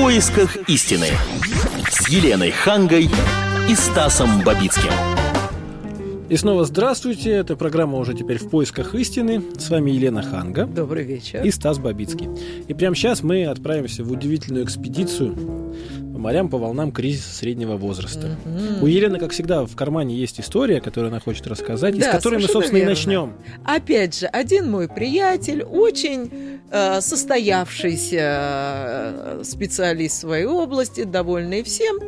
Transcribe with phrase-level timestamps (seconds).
[0.00, 1.08] поисках истины»
[1.90, 3.10] с Еленой Хангой
[3.68, 4.90] и Стасом Бабицким.
[6.30, 7.32] И снова здравствуйте.
[7.32, 9.42] Это программа уже теперь в поисках истины.
[9.58, 10.64] С вами Елена Ханга.
[10.64, 11.44] Добрый вечер.
[11.44, 12.30] И Стас Бабицкий.
[12.66, 15.36] И прямо сейчас мы отправимся в удивительную экспедицию
[16.20, 18.36] морям, по волнам кризиса среднего возраста.
[18.44, 18.82] Мгм.
[18.82, 22.12] У Елены, как всегда, в кармане есть история, которую она хочет рассказать, и с Да,
[22.12, 22.94] которой мы, собственно, и верно.
[22.94, 23.32] начнем.
[23.64, 31.98] Опять же, один мой приятель, очень э, состоявшийся э, специалист в своей области, довольный всем,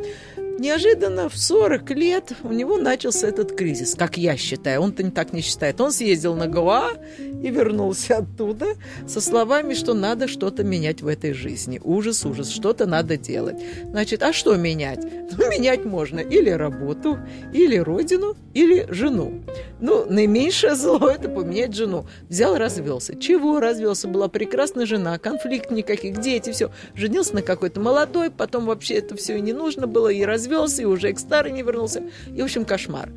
[0.59, 4.81] неожиданно в 40 лет у него начался этот кризис, как я считаю.
[4.81, 5.79] Он-то не так не считает.
[5.81, 8.75] Он съездил на Гоа и вернулся оттуда
[9.07, 11.81] со словами, что надо что-то менять в этой жизни.
[11.83, 13.57] Ужас, ужас, что-то надо делать.
[13.83, 15.03] Значит, а что менять?
[15.03, 17.19] Ну, менять можно или работу,
[17.53, 19.41] или родину, или жену.
[19.79, 22.05] Ну, наименьшее зло– это поменять жену.
[22.29, 23.15] Взял, развелся.
[23.15, 24.07] Чего развелся?
[24.07, 26.71] Была прекрасная жена, конфликт никаких, дети, все.
[26.95, 30.42] Женился на какой-то молодой, потом вообще это все и не нужно было, и развелся,
[30.79, 32.03] и уже к старой не вернулся.
[32.33, 33.09] И, в общем, кошмар.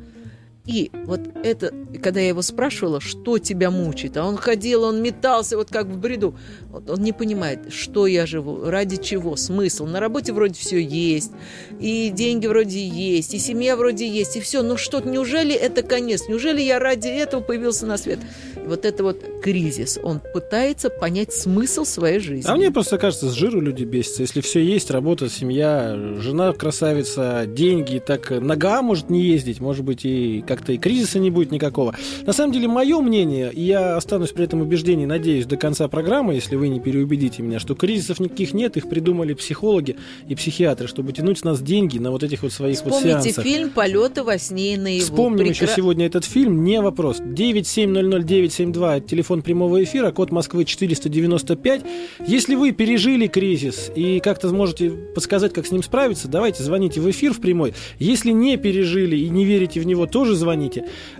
[0.67, 1.73] И вот это,
[2.03, 5.97] когда я его спрашивала, что тебя мучает, а он ходил, он метался, вот как в
[5.97, 6.35] бреду.
[6.69, 9.85] Вот он не понимает, что я живу, ради чего, смысл.
[9.85, 11.31] На работе вроде все есть,
[11.79, 14.61] и деньги вроде есть, и семья вроде есть, и все.
[14.61, 16.27] Ну что, неужели это конец?
[16.27, 18.19] Неужели я ради этого появился на свет?
[18.57, 19.97] И вот это вот кризис.
[20.03, 22.49] Он пытается понять смысл своей жизни.
[22.49, 24.23] А мне просто кажется, с жиру люди бесятся.
[24.23, 30.03] Если все есть, работа, семья, жена красавица, деньги, так нога может не ездить, может быть,
[30.03, 31.95] и как-то и кризиса не будет никакого.
[32.25, 36.33] На самом деле, мое мнение, и я останусь при этом убеждении, надеюсь, до конца программы,
[36.33, 39.95] если вы не переубедите меня, что кризисов никаких нет, их придумали психологи
[40.27, 43.43] и психиатры, чтобы тянуть с нас деньги на вот этих вот своих вот Вспомните сеансах.
[43.43, 45.03] фильм «Полеты во сне и наяву».
[45.03, 47.19] Вспомним Прекра- еще сегодня этот фильм, не вопрос.
[47.19, 51.81] 9700972, это телефон прямого эфира, код Москвы 495.
[52.25, 57.09] Если вы пережили кризис и как-то сможете подсказать, как с ним справиться, давайте звоните в
[57.09, 57.73] эфир в прямой.
[57.99, 60.46] Если не пережили и не верите в него, тоже звоните.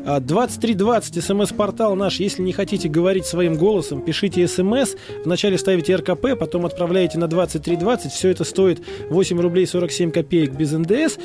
[0.06, 2.20] А, 2320, смс-портал наш.
[2.20, 4.96] Если не хотите говорить своим голосом, пишите смс.
[5.26, 8.12] Вначале ставите РКП, потом отправляете на 2320.
[8.12, 11.18] Все это стоит 8 рублей 47 копеек без НДС.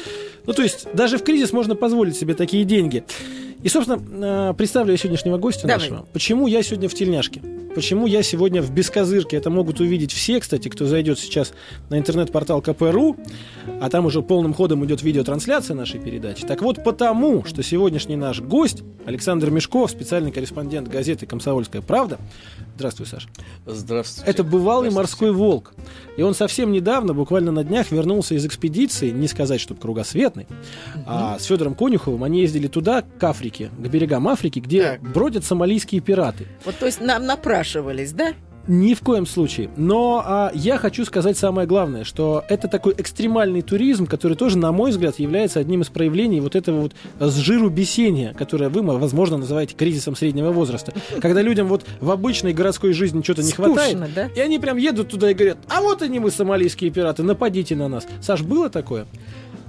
[0.46, 3.04] Ну, то есть, даже в кризис можно позволить себе такие деньги.
[3.62, 5.78] И, собственно, э, представлю я сегодняшнего гостя Давай.
[5.78, 6.06] нашего.
[6.12, 7.40] Почему я сегодня в тельняшке?
[7.74, 9.38] Почему я сегодня в бескозырке?
[9.38, 11.54] Это могут увидеть все, кстати, кто зайдет сейчас
[11.88, 13.16] на интернет-портал КПРУ,
[13.80, 16.46] а там уже полным ходом идет видеотрансляция нашей передачи.
[16.46, 22.18] Так вот, потому, что сегодняшний наш гость Александр Мешков, специальный корреспондент газеты «Комсомольская правда».
[22.76, 23.28] Здравствуй, Саша.
[23.66, 24.30] Здравствуйте.
[24.30, 25.30] Это бывалый Здравствуйте.
[25.30, 25.74] морской волк.
[26.16, 30.46] И он совсем недавно, буквально на днях, вернулся из экспедиции, не сказать, чтобы кругосветной,
[31.06, 35.02] а с Федором Конюховым они ездили туда, к Африке, к берегам Африки, где Так.
[35.02, 36.46] бродят сомалийские пираты.
[36.64, 38.32] Вот, то есть нам напрашивались, да?
[38.68, 39.70] Ни в коем случае.
[39.76, 44.70] Но а, я хочу сказать самое главное, что это такой экстремальный туризм, который тоже, на
[44.70, 49.36] мой взгляд, является одним из проявлений вот этого вот с жиру бесения, которое вы, возможно,
[49.36, 50.92] называете кризисом среднего возраста.
[51.20, 54.26] Когда людям вот в обычной городской жизни что-то не хватает, да?
[54.26, 57.88] и они прям едут туда и говорят, а вот они мы, сомалийские пираты, нападите на
[57.88, 58.06] нас.
[58.20, 59.06] Саш, было такое?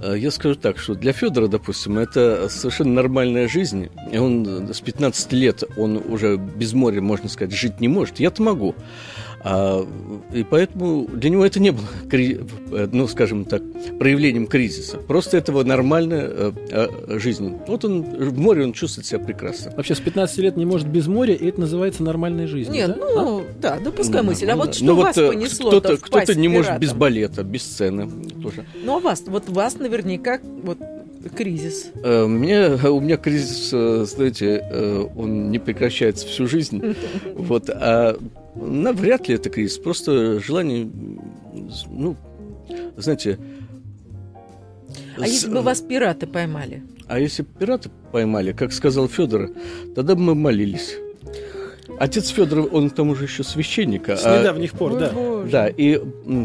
[0.02, 3.88] Э, Я скажу так, что для Федора, допустим, это совершенно нормальная жизнь.
[4.12, 8.20] И он э, с 15 лет, он уже без моря, можно сказать, жить не может.
[8.20, 8.74] Я-то могу.
[9.46, 9.86] А,
[10.32, 13.62] и поэтому для него это не было, э, ну, скажем так,
[13.98, 14.96] проявлением кризиса.
[14.96, 17.58] Просто это его нормальная э, э, жизнь.
[17.68, 19.72] Вот он в море, он чувствует себя прекрасно.
[19.76, 22.74] Вообще с 15 лет не может без моря, и это называется нормальной жизнью.
[22.74, 23.06] Нет, да?
[23.14, 24.48] ну, да, допускай Ну, мысль.
[24.48, 24.72] А ну, вот да.
[24.72, 28.08] что Ну, вас э, понесло-то Кто-то, кто-то не может без балета, без сцены
[28.42, 28.64] тоже.
[28.82, 30.78] Ну, а вас, вот вас наверняка вот
[31.36, 31.90] кризис.
[32.02, 36.82] Э, Мне, у меня кризис, знаете, он не прекращается всю жизнь.
[37.36, 38.16] Вот, а
[38.54, 39.78] навряд ли это кризис.
[39.78, 40.88] Просто желание,
[41.88, 42.16] ну,
[42.96, 43.38] знаете...
[45.16, 46.82] А с- если бы вас пираты поймали?
[47.06, 49.50] а если бы пираты поймали, как сказал Федор,
[49.94, 50.96] тогда бы мы молились.
[51.98, 54.08] Отец Федора, он к тому же еще священник.
[54.08, 55.12] С а- недавних пор, да.
[55.44, 55.52] Боже.
[55.52, 56.00] да, и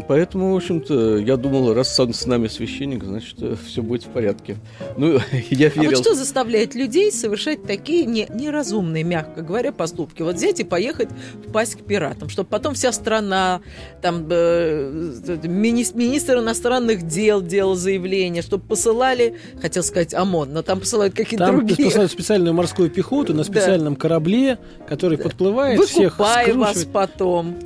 [0.08, 3.36] поэтому, в общем-то, я думал, раз он с нами священник, значит,
[3.66, 4.56] все будет в порядке.
[4.96, 5.18] Ну,
[5.50, 5.90] я А верил.
[5.90, 10.22] вот что заставляет людей совершать такие не- неразумные, мягко говоря, поступки?
[10.22, 11.08] Вот взять и поехать
[11.46, 13.60] в пасть к пиратам, чтобы потом вся страна,
[14.02, 15.08] там, э,
[15.44, 21.46] мини- министр иностранных дел делал заявление, чтобы посылали, хотел сказать ОМОН, но там посылают какие-то
[21.46, 21.86] Там другие.
[21.86, 23.44] посылают специальную морскую пехоту на Да.
[23.44, 24.58] специальном корабле,
[24.88, 27.56] который подплывает, всех Выкупай вас потом.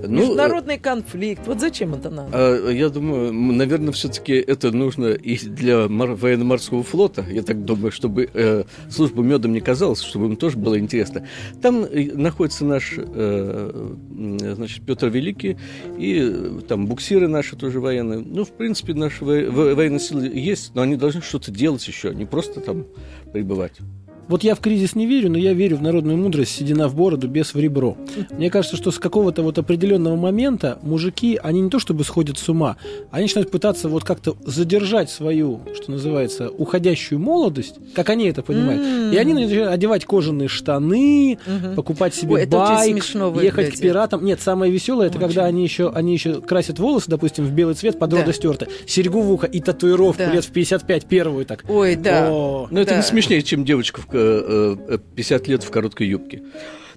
[0.00, 1.46] Ну, Международный конфликт.
[1.46, 2.30] Вот зачем это надо?
[2.32, 7.24] А, Я думаю, наверное, все-таки это нужно и для мор- военно-морского флота.
[7.28, 11.26] Я так думаю, чтобы э, служба медом не казалась, чтобы им тоже было интересно.
[11.60, 13.94] Там э, находится наш, э,
[14.54, 15.56] значит, Петр Великий,
[15.98, 18.20] и э, там буксиры наши тоже военные.
[18.20, 22.14] Ну, в принципе, наши во- во- военные силы есть, но они должны что-то делать еще,
[22.14, 22.86] не просто там
[23.32, 23.72] пребывать.
[24.28, 27.28] Вот я в кризис не верю, но я верю в народную мудрость «седина в бороду,
[27.28, 27.96] без в ребро».
[28.30, 32.48] Мне кажется, что с какого-то вот определенного момента мужики, они не то чтобы сходят с
[32.48, 32.76] ума,
[33.10, 38.82] они начинают пытаться вот как-то задержать свою, что называется, уходящую молодость, как они это понимают.
[38.82, 39.12] М.
[39.12, 41.74] И они начинают одевать кожаные штаны, Мгм.
[41.74, 44.24] покупать себе Ой, это байк, смешно ехать к пиратам.
[44.24, 45.26] Нет, самое веселое, это Очень.
[45.26, 48.18] когда они еще, они еще красят волосы, допустим, в белый цвет, под Да.
[48.18, 50.32] рода стерты, серьгу в ухо и татуировку Да.
[50.32, 51.64] лет в 55 первую так.
[51.68, 52.28] Ой, да.
[52.30, 52.96] О, Но это Да.
[52.98, 54.06] не смешнее, чем девочка в
[55.16, 56.42] 50 лет в короткой юбке.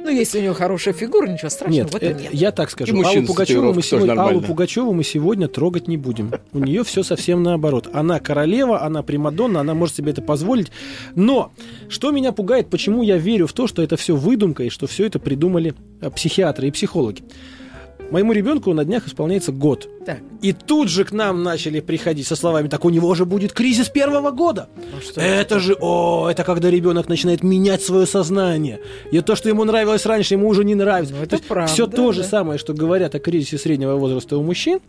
[0.03, 2.33] Ну, если у него хорошая фигура, ничего страшного Нет, в э, этом нет.
[2.33, 2.95] я так скажу.
[2.95, 4.41] И Аллу Пугачеву, мы сегодня, Аллу.
[4.41, 6.31] Пугачеву мы сегодня трогать не будем.
[6.53, 7.87] У нее все совсем наоборот.
[7.93, 10.71] Она королева, она примадонна, она может себе это позволить.
[11.15, 11.51] Но
[11.87, 15.05] что меня пугает, почему я верю в то, что это все выдумка и что все
[15.05, 17.23] это придумали э, психиатры и психологи.
[18.09, 19.87] Моему ребенку на днях исполняется год.
[20.05, 23.53] Так, И тут же к нам начали приходить со словами, так у него же будет
[23.53, 24.67] кризис первого года.
[24.93, 28.79] ну что Это же, о, это когда ребенок начинает менять свое сознание.
[29.11, 31.13] И то, что ему нравилось раньше, ему уже не нравится.
[31.15, 32.27] Ну, это правда, все то же да.
[32.27, 34.79] самое, что говорят о кризисе среднего возраста у мужчин,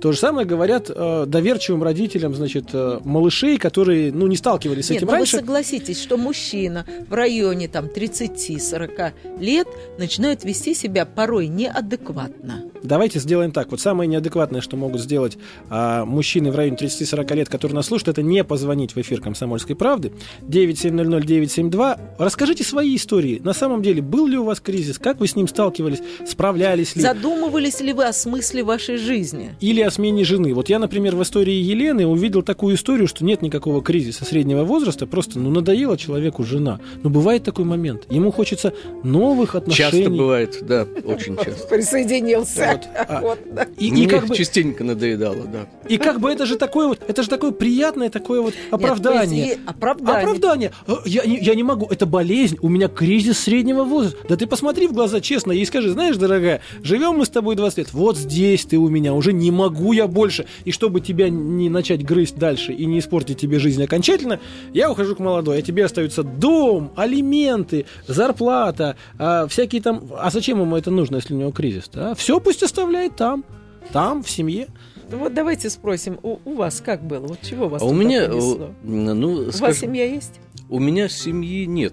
[0.00, 4.90] то же самое говорят э, доверчивым родителям, значит, э, малышей, которые, ну, не сталкивались с
[4.90, 5.36] Нет, этим ну раньше.
[5.36, 9.66] вы согласитесь, что мужчина в районе там 30-40 лет
[9.98, 12.64] начинает вести себя порой неадекватно.
[12.82, 13.70] Давайте сделаем так.
[13.70, 15.38] Вот самое неадекватное, что могут сделать
[15.70, 19.74] а, мужчины в районе 30-40 лет, которые нас слушают, это не позвонить в эфир «Комсомольской
[19.76, 20.12] правды».
[20.48, 22.00] 9700972.
[22.18, 23.40] Расскажите свои истории.
[23.42, 24.98] На самом деле, был ли у вас кризис?
[24.98, 26.00] Как вы с ним сталкивались?
[26.26, 27.02] Справлялись ли?
[27.02, 29.54] Задумывались ли вы о смысле вашей жизни?
[29.60, 30.54] Или о смене жены.
[30.54, 35.06] Вот я, например, в истории Елены увидел такую историю, что нет никакого кризиса среднего возраста,
[35.06, 36.80] просто ну надоела человеку жена.
[37.02, 38.06] Но бывает такой момент.
[38.10, 38.72] Ему хочется
[39.02, 39.90] новых отношений.
[39.92, 41.66] Часто бывает, да, очень часто.
[41.68, 42.72] Присоединился.
[42.72, 43.66] Вот, а- Вот, да.
[43.78, 45.66] И, и как бы, частенько надоедало, да.
[45.88, 49.46] и как бы это же такое вот, это же такое приятное такое вот оправдание.
[49.46, 50.20] Нет, оправдание.
[50.20, 50.72] Оправдание.
[50.86, 54.18] Э, Я не, я не могу, это болезнь, у меня кризис среднего возраста.
[54.28, 57.78] Да ты посмотри в глаза честно и скажи, знаешь, дорогая, живем мы с тобой 20
[57.78, 60.46] лет, вот здесь ты у меня, уже не могу я больше.
[60.64, 64.40] И чтобы тебя не начать грызть дальше и не испортить тебе жизнь окончательно,
[64.72, 70.02] я ухожу к молодой, а тебе остаются дом, алименты, зарплата, а, всякие там...
[70.18, 71.90] А зачем ему это нужно, если у него кризис?
[72.16, 73.44] Все пусть оставляет там,
[73.92, 74.68] там, в семье.
[75.10, 77.26] Ну Вот давайте спросим, у, у вас как было?
[77.26, 78.66] Вот чего вас А у меня, понесло?
[78.66, 80.40] э, ну, У вас скажем, семья есть?
[80.70, 81.92] у меня семьи нет.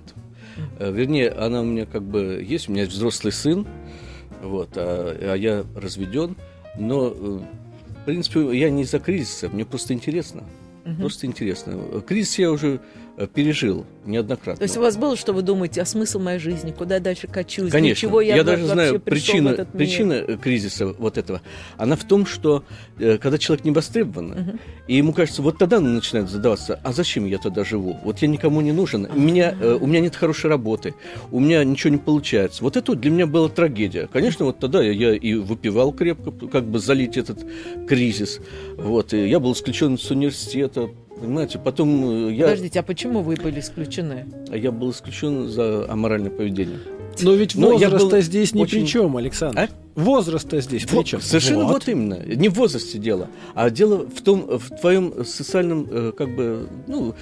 [0.79, 3.67] Э, Вернее, она у меня как бы есть, у меня есть взрослый сын,
[4.41, 6.37] вот, а, а я разведен,
[6.77, 7.39] но, э,
[8.01, 10.43] в принципе, я не из-за кризиса, мне просто интересно.
[10.85, 11.01] Мгм.
[11.01, 12.01] Просто интересно.
[12.07, 12.79] Кризис я уже
[13.27, 14.57] пережил неоднократно.
[14.57, 17.71] То есть у вас было, что вы думаете, а смысл моей жизни, куда дальше качусь,
[17.71, 21.41] для Конечно, чего я, я даже знаю причину, причина э, кризиса вот этого.
[21.77, 22.63] Она в том, что
[22.97, 24.59] э, когда человек не востребован, Мгм.
[24.87, 27.97] и ему кажется, вот тогда он начинает задаваться, а зачем я тогда живу?
[28.03, 30.95] Вот я никому не нужен, меня, э, у меня нет хорошей работы,
[31.31, 32.63] у меня ничего не получается.
[32.63, 34.07] Вот это для меня была трагедия.
[34.11, 37.45] Конечно, вот тогда я, я и выпивал крепко, как бы залить этот
[37.87, 38.39] кризис.
[38.77, 40.89] Вот, и я был исключен с университета,
[41.19, 44.25] понимаете, потом э, я, Подождите, а почему вы были исключены?
[44.51, 46.79] я был исключен за аморальное поведение.
[47.21, 49.59] Но ведь Ну, был здесь ни очень- при чем, Александр.
[49.61, 49.67] А?
[49.99, 51.19] Возраста здесь при Вот, чем?
[51.21, 51.87] Совершенно вот.
[51.89, 52.13] именно.
[52.23, 57.13] Не в возрасте дело, а дело в том, в твоем социальном, э, как бы, ну,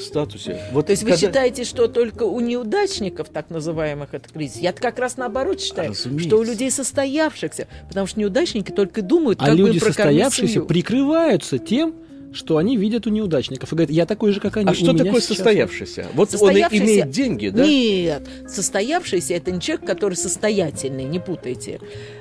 [0.00, 0.60] статусе.
[0.72, 4.58] Вот То есть вы когда- считаете, что только у неудачников, так называемых, это кризис?
[4.58, 6.28] я как раз наоборот считаю, Разумеется.
[6.28, 9.96] что у людей состоявшихся, потому что неудачники только думают, А как бы люди им прокормить
[10.22, 10.66] состоявшиеся семью.
[10.68, 11.94] прикрываются тем,
[12.32, 13.72] что они видят у неудачников.
[13.72, 14.70] И говорят, я такой же, как они.
[14.70, 16.06] А что такое сейчас состоявшийся?
[16.14, 17.64] Вот он Состоявшийся- имеет деньги, да?
[17.64, 21.80] Нет, состоявшийся это не человек, который состоятельный, не путайте.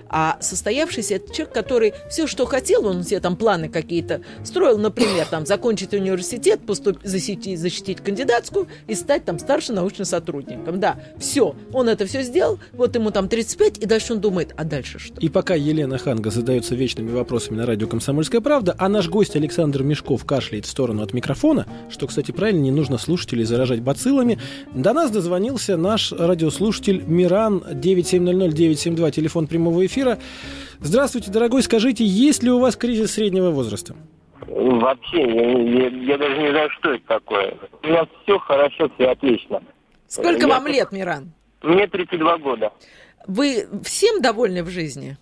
[0.10, 5.26] А состоявшийся это человек, который все, что хотел, он себе там планы какие-то строил, например,
[5.30, 7.00] там закончить университет, поступ...
[7.04, 10.80] защитить, защитить кандидатскую и стать там старшим научным сотрудником.
[10.80, 14.64] Да, все, он это все сделал, вот ему там 35, и дальше он думает, а
[14.64, 15.20] дальше что?
[15.20, 19.84] И пока Елена Ханга задается вечными вопросами на радио «Комсомольская правда», а наш гость Александр
[19.84, 24.40] Мешков кашляет в сторону от микрофона, что, кстати, правильно, не нужно слушателей заражать бациллами,
[24.74, 29.97] до нас дозвонился наш радиослушатель Миран 9700-972, телефон прямого эфира.
[30.80, 33.96] Здравствуйте, дорогой, скажите, есть ли у вас кризис среднего возраста?
[34.46, 37.54] Вообще, я, я- я даже не знаю, что это такое.
[37.84, 39.62] У нас все хорошо, все отлично.
[40.08, 41.32] Сколько Я вам тут- лет, Миран?
[41.64, 42.72] Мне 32 года.
[43.28, 45.18] Вы всем довольны в жизни?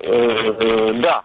[0.00, 1.24] э, да.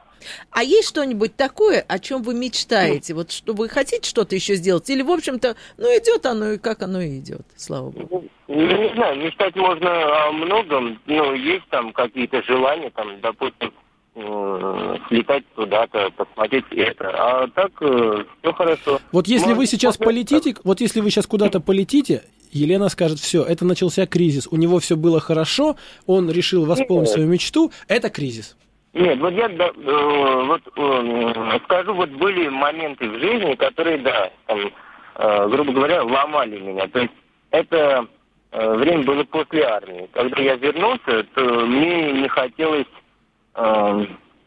[0.51, 3.13] А есть что-нибудь такое, о чем вы мечтаете?
[3.13, 4.89] Вот что вы хотите что-то еще сделать?
[4.89, 8.25] Или, в общем-то, ну идет оно и как оно и идет, слава богу.
[8.47, 13.73] Ну, не знаю, мечтать можно о многом, но есть там какие-то желания, там, допустим,
[14.15, 17.09] э, слетать туда-то, посмотреть это.
[17.09, 18.99] А так все хорошо.
[19.11, 23.19] Вот если вы Может, сейчас может, полетите, вот если вы сейчас куда-то полетите, Елена скажет,
[23.19, 25.75] все, это начался кризис, у него все было хорошо,
[26.05, 28.55] он решил восполнить свою мечту, это кризис.
[28.93, 34.29] Нет, вот я да, э, вот э, скажу, вот были моменты в жизни, которые, да,
[34.45, 34.59] там,
[35.15, 36.87] э, грубо говоря, ломали меня.
[36.89, 37.13] То есть
[37.49, 38.07] это
[38.51, 40.07] э, время было после армии.
[40.13, 42.85] Когда я вернулся, то мне не хотелось
[43.55, 44.05] э,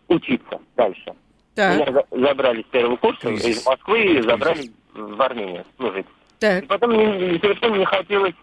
[0.09, 1.13] учиться дальше.
[1.57, 3.59] Так, Меня за- забрали с первого курса Кризис.
[3.63, 6.07] из Москвы и забрали в Армению служить.
[6.07, 6.67] И так.
[6.69, 8.35] потом мне совершенно не хотелось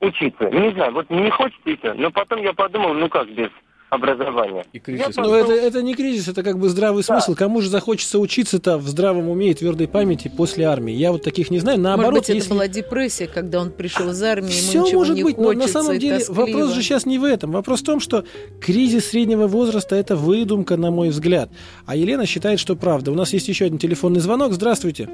[0.00, 0.50] учиться.
[0.50, 1.94] Не знаю, вот не хочется и.
[1.94, 3.50] Но потом я подумал, ну как без
[3.94, 4.64] образования.
[4.72, 5.16] И кризис.
[5.16, 7.20] Но это, это не кризис, это как бы здравый Да.
[7.20, 7.34] смысл.
[7.34, 10.92] Кому же захочется учиться-то в здравом уме и твердой памяти после армии?
[10.94, 11.78] Я вот таких не знаю.
[11.80, 12.50] Наоборот, Может быть, это если...
[12.50, 15.66] была депрессия, когда он пришел из армии, ему Все ничего может не быть, хочется, но
[15.66, 16.40] на самом деле тоскливо.
[16.40, 17.52] вопрос же сейчас не в этом.
[17.52, 18.24] Вопрос в том, что
[18.60, 21.50] кризис среднего возраста это выдумка, на мой взгляд.
[21.86, 23.12] А Елена считает, что правда.
[23.12, 24.52] У нас есть еще один телефонный звонок.
[24.52, 25.08] Здравствуйте.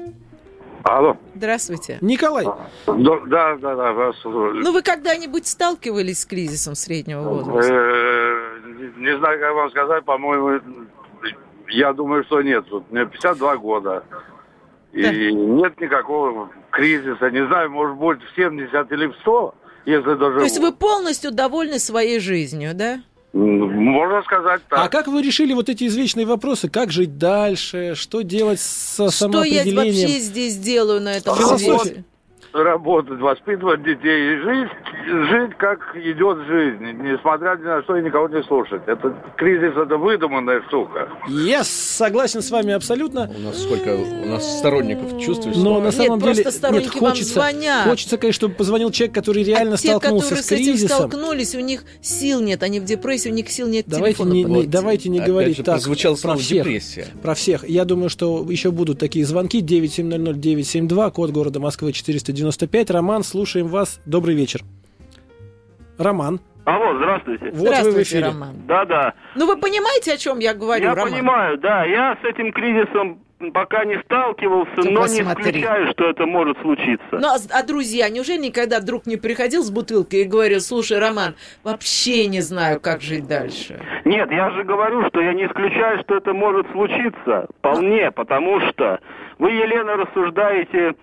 [0.83, 1.15] Алло.
[1.35, 1.99] Здравствуйте.
[2.01, 2.43] Николай.
[2.45, 2.55] Да,
[3.27, 4.63] да, да, вас слушаю.
[4.63, 7.71] Ну, вы когда-нибудь сталкивались с кризисом среднего возраста?
[8.97, 10.61] Не знаю, как вам сказать, по-моему,
[11.69, 12.65] я думаю, что нет.
[12.71, 14.03] Вот Мне 52 года.
[14.91, 15.11] И Да.
[15.11, 17.29] нет никакого кризиса.
[17.31, 20.37] Не знаю, может быть, в 70 или в 100, если даже...
[20.39, 23.01] То есть вы полностью довольны своей жизнью, да?
[23.33, 24.77] Можно сказать так.
[24.79, 26.69] А как вы решили вот эти извечные вопросы?
[26.69, 27.93] Как жить дальше?
[27.95, 29.75] Что делать со Что я самоопределением?
[29.77, 32.03] вообще здесь делаю на этом свете?
[32.53, 34.69] Работать, воспитывать детей и жить,
[35.29, 38.81] жить как идет жизнь, несмотря ни на что и никого не слушать.
[38.87, 41.07] Это кризис, это выдуманная штука.
[41.29, 43.31] Я согласен с вами абсолютно.
[43.33, 43.95] У нас сколько?
[43.95, 45.55] У нас сторонников чувствуешь?
[45.55, 47.87] Но на Нет, самом просто деле сторонники вам хочется, звонят.
[47.87, 50.97] хочется, конечно, чтобы позвонил человек, который реально а те, столкнулся которые с с этим кризисом.
[51.09, 54.43] столкнулись, у них сил нет, они в депрессии, у них сил нет Давайте телефона не,
[54.43, 56.65] не- давайте не Опять говорить же, так прозвучало про слово всех.
[56.65, 57.07] депрессия.
[57.21, 57.69] Про всех.
[57.69, 59.61] Я думаю, что еще будут такие звонки.
[59.61, 61.93] 9700972, код города Москвы
[62.41, 62.91] 495.
[62.91, 64.01] Роман, слушаем вас.
[64.05, 64.61] Добрый вечер.
[65.97, 67.45] Роман, Алло, здравствуйте.
[67.45, 68.25] вот вы в Здравствуйте, эфире.
[68.25, 68.55] Роман.
[68.67, 69.13] Да-да.
[69.35, 71.11] Ну, вы понимаете, о чем я говорю, Я Роман?
[71.13, 71.85] понимаю, да.
[71.85, 73.19] Я с этим кризисом
[73.53, 75.49] пока не сталкивался, Ты но не посмотри.
[75.51, 77.03] исключаю, что это может случиться.
[77.11, 81.35] Ну, а, а друзья, неужели никогда вдруг не приходил с бутылкой и говорил, слушай, Роман,
[81.63, 83.79] вообще не знаю, как жить дальше?
[84.05, 87.47] Нет, я же говорю, что я не исключаю, что это может случиться.
[87.59, 88.99] Вполне, потому что
[89.39, 90.93] вы, Елена, рассуждаете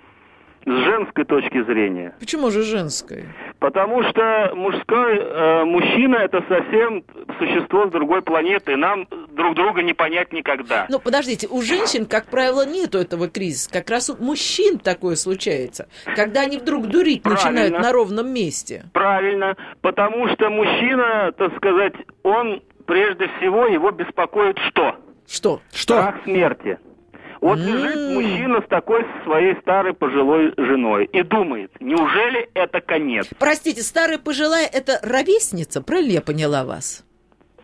[0.68, 2.14] с женской точки зрения.
[2.18, 3.24] Почему же женской?
[3.58, 7.02] Потому что мужской э, мужчина это совсем
[7.38, 8.76] существо с другой планеты.
[8.76, 10.86] Нам друг друга не понять никогда.
[10.88, 13.70] Ну, подождите, у женщин, как правило, нету этого кризиса.
[13.70, 17.50] Как раз у мужчин такое случается, когда они вдруг дурить Правильно.
[17.50, 18.84] начинают на ровном месте.
[18.92, 24.96] Правильно, потому что мужчина, так сказать, он прежде всего его беспокоит что?
[25.26, 25.60] Что?
[25.72, 25.94] Что?
[25.94, 26.78] Страх смерти.
[27.40, 33.28] Вот лежит мужчина с такой своей старой пожилой женой и думает, неужели это конец?
[33.38, 35.82] Простите, старая пожилая– это ровесница?
[35.82, 37.04] Правильно я поняла вас?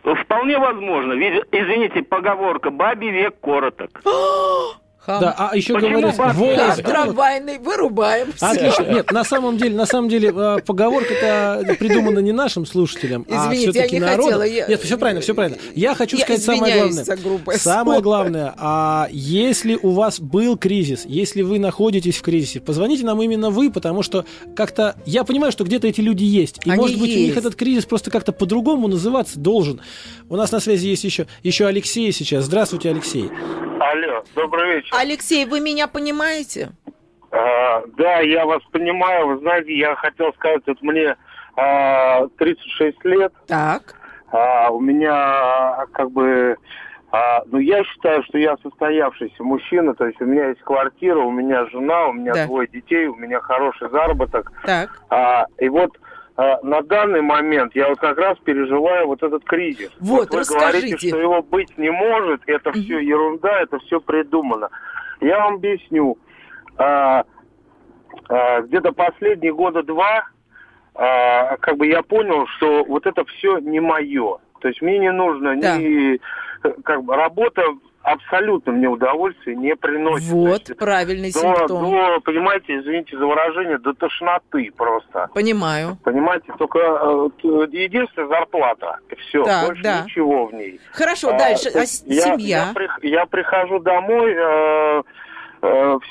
[0.03, 1.15] Вполне возможно.
[1.15, 4.03] Ведь, извините, поговорка «бабий век короток».
[5.07, 5.21] Хам.
[5.21, 8.33] Да, а еще говорят, волос, да, трамвайный, вырубаем.
[8.41, 8.85] Отлично.
[8.85, 13.73] Нет, на самом деле, на самом деле, э, поговорка-то придумана не нашим слушателям, а Извините,
[13.73, 14.23] все-таки я не народу.
[14.25, 15.59] хотела, я- Нет, все правильно, все правильно.
[15.75, 17.05] Я хочу Я сказать самое главное.
[17.59, 23.21] Самое главное, а если у вас был кризис, если вы находитесь в кризисе, позвоните нам
[23.23, 24.25] именно вы, потому что
[24.57, 27.37] как-то я понимаю, что где-то эти люди есть, и Они может быть у них есть.
[27.37, 29.81] этот кризис просто как-то по-другому называться должен.
[30.31, 32.45] У нас на связи есть еще еще Алексей сейчас.
[32.45, 33.29] Здравствуйте, Алексей.
[33.81, 34.94] Алло, добрый вечер.
[34.99, 36.71] Алексей, вы меня понимаете?
[37.31, 39.27] А, да, я вас понимаю.
[39.29, 41.17] Вы знаете, я хотел сказать, вот мне
[41.57, 43.95] а, 36 лет, Так.
[44.31, 46.57] а, у меня как бы,
[47.13, 51.31] а, ну я считаю, что я состоявшийся мужчина, то есть у меня есть квартира, у
[51.31, 52.47] меня жена, у меня Да.
[52.47, 54.51] двое детей, у меня хороший заработок.
[54.65, 54.91] Так.
[55.11, 55.91] А, и вот
[56.37, 59.91] на данный момент я вот как раз переживаю вот этот кризис.
[60.01, 60.79] Вот, вы расскажите.
[60.89, 64.69] говорите, что его быть не может, это все ерунда, это все придумано.
[65.21, 66.19] Я вам объясню.
[66.77, 67.25] А,
[68.29, 70.27] а, где-то последние года два,
[70.95, 74.39] а, как бы я понял, что вот это все не мое.
[74.61, 75.77] То есть мне не нужно Да.
[75.77, 76.19] ни э,
[76.85, 77.63] как бы работа
[78.05, 80.29] абсолютно мне удовольствия не приносит.
[80.31, 81.91] Вот, есть правильный до, симптом.
[81.91, 85.29] до, понимаете, извините за выражение, до тошноты просто.
[85.35, 85.99] Понимаю.
[86.05, 87.29] Понимаете, только э,
[87.73, 88.99] единственная зарплата.
[89.29, 90.03] Все, Так, больше да.
[90.05, 90.79] ничего в ней.
[90.93, 91.71] Хорошо, А, дальше.
[91.75, 92.37] А я, семья?
[92.39, 94.35] Я, прих- я прихожу домой,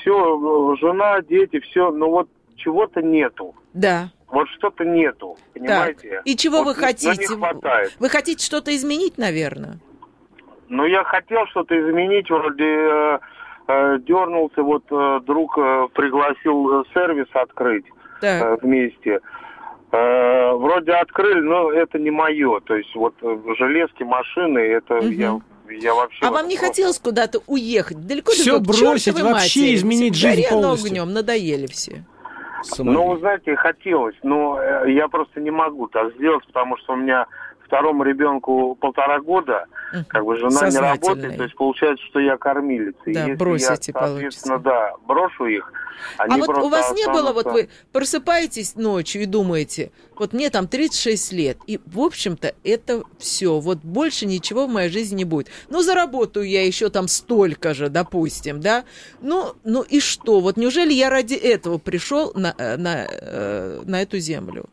[0.00, 3.54] все, жена, дети, все, но вот чего-то нету.
[3.72, 4.10] Да.
[4.28, 5.52] Вот что-то нету, Так.
[5.62, 6.22] понимаете?
[6.24, 7.16] И чего Вот, вы хотите?
[7.16, 7.94] не хватает.
[8.00, 9.78] Вы хотите что-то изменить, наверное?
[10.68, 13.18] Ну, я хотел что-то изменить, вроде э,
[13.68, 17.84] э, дернулся, вот э, друг э, пригласил э, сервис открыть
[18.20, 18.42] Так.
[18.42, 19.20] э, вместе.
[19.92, 22.60] Э, вроде открыли, но это не мое.
[22.60, 25.10] То есть вот э, железки, машины, это Мгм.
[25.10, 25.40] я,
[25.70, 26.24] я вообще...
[26.24, 28.06] А вот вам не просто- хотелось куда-то уехать?
[28.06, 29.74] Далеко к бросить, вообще матери.
[29.76, 30.88] изменить Все, жизнь оно полностью.
[30.90, 32.04] огнем, надоели все.
[32.62, 32.94] Сомали.
[32.96, 36.96] Ну, вы знаете, хотелось, но э, я просто не могу так сделать, потому что у
[36.96, 37.26] меня
[37.64, 39.66] второму ребенку полтора года,
[40.08, 42.98] как бы жена не работает, то есть получается, что я кормилица.
[43.06, 44.58] И Да, если бросите, я, соответственно, получится.
[44.58, 45.72] да, брошу их,
[46.18, 50.32] они а вот у вас не было, вот останутся- вы просыпаетесь ночью и думаете, вот
[50.32, 55.16] мне там 36 лет, и, в общем-то, это все, вот больше ничего в моей жизни
[55.18, 55.48] не будет.
[55.68, 58.84] Ну, заработаю я еще там столько же, допустим, да?
[59.20, 60.40] Ну, ну и что?
[60.40, 64.66] Вот неужели я ради этого пришел на, э, на, э, на эту землю?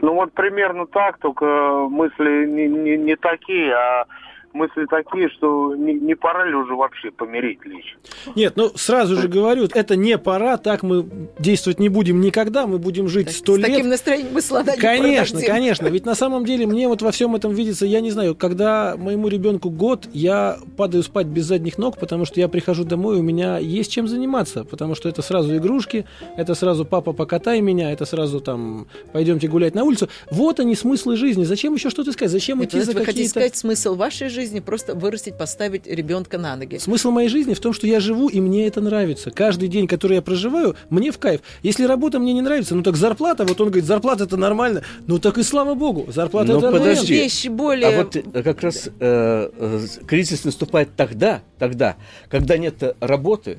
[0.00, 1.44] Ну вот примерно так, только
[1.90, 4.06] мысли не, не, не такие, а
[4.52, 7.96] мысли такие, что не, не пора ли уже вообще помирить лечь.
[8.34, 11.06] Нет, ну сразу же говорю, это не пора, так мы
[11.38, 13.66] действовать не будем никогда, мы будем жить сто С лет.
[13.66, 15.54] таким настроением мы слона не Конечно, продадим.
[15.54, 15.86] конечно.
[15.88, 19.28] Ведь на самом деле мне вот во всем этом видится, я не знаю, когда моему
[19.28, 23.58] ребенку год, я падаю спать без задних ног, потому что я прихожу домой, у меня
[23.58, 28.40] есть чем заниматься, потому что это сразу игрушки, это сразу папа покатай меня, это сразу
[28.40, 30.08] там пойдемте гулять на улицу.
[30.30, 31.44] Вот они смыслы жизни.
[31.44, 32.32] Зачем еще что-то сказать?
[32.32, 33.30] Зачем Нет, идти вот за вы хотите какие-то...
[33.30, 36.78] сказать, смысл вашей жизни просто вырастить, поставить ребенка на ноги.
[36.78, 39.30] Смысл моей жизни в том, что я живу, и мне это нравится.
[39.30, 41.40] Каждый день, который я проживаю, мне в кайф.
[41.62, 44.82] Если работа мне не нравится, ну так зарплата, вот он говорит, зарплата это нормально.
[45.06, 47.14] Ну так и слава богу, зарплата Ну, это подожди.
[47.14, 47.88] Вещи более...
[47.88, 51.96] А вот э, как раз э, э, кризис наступает тогда, тогда,
[52.28, 53.58] когда нет работы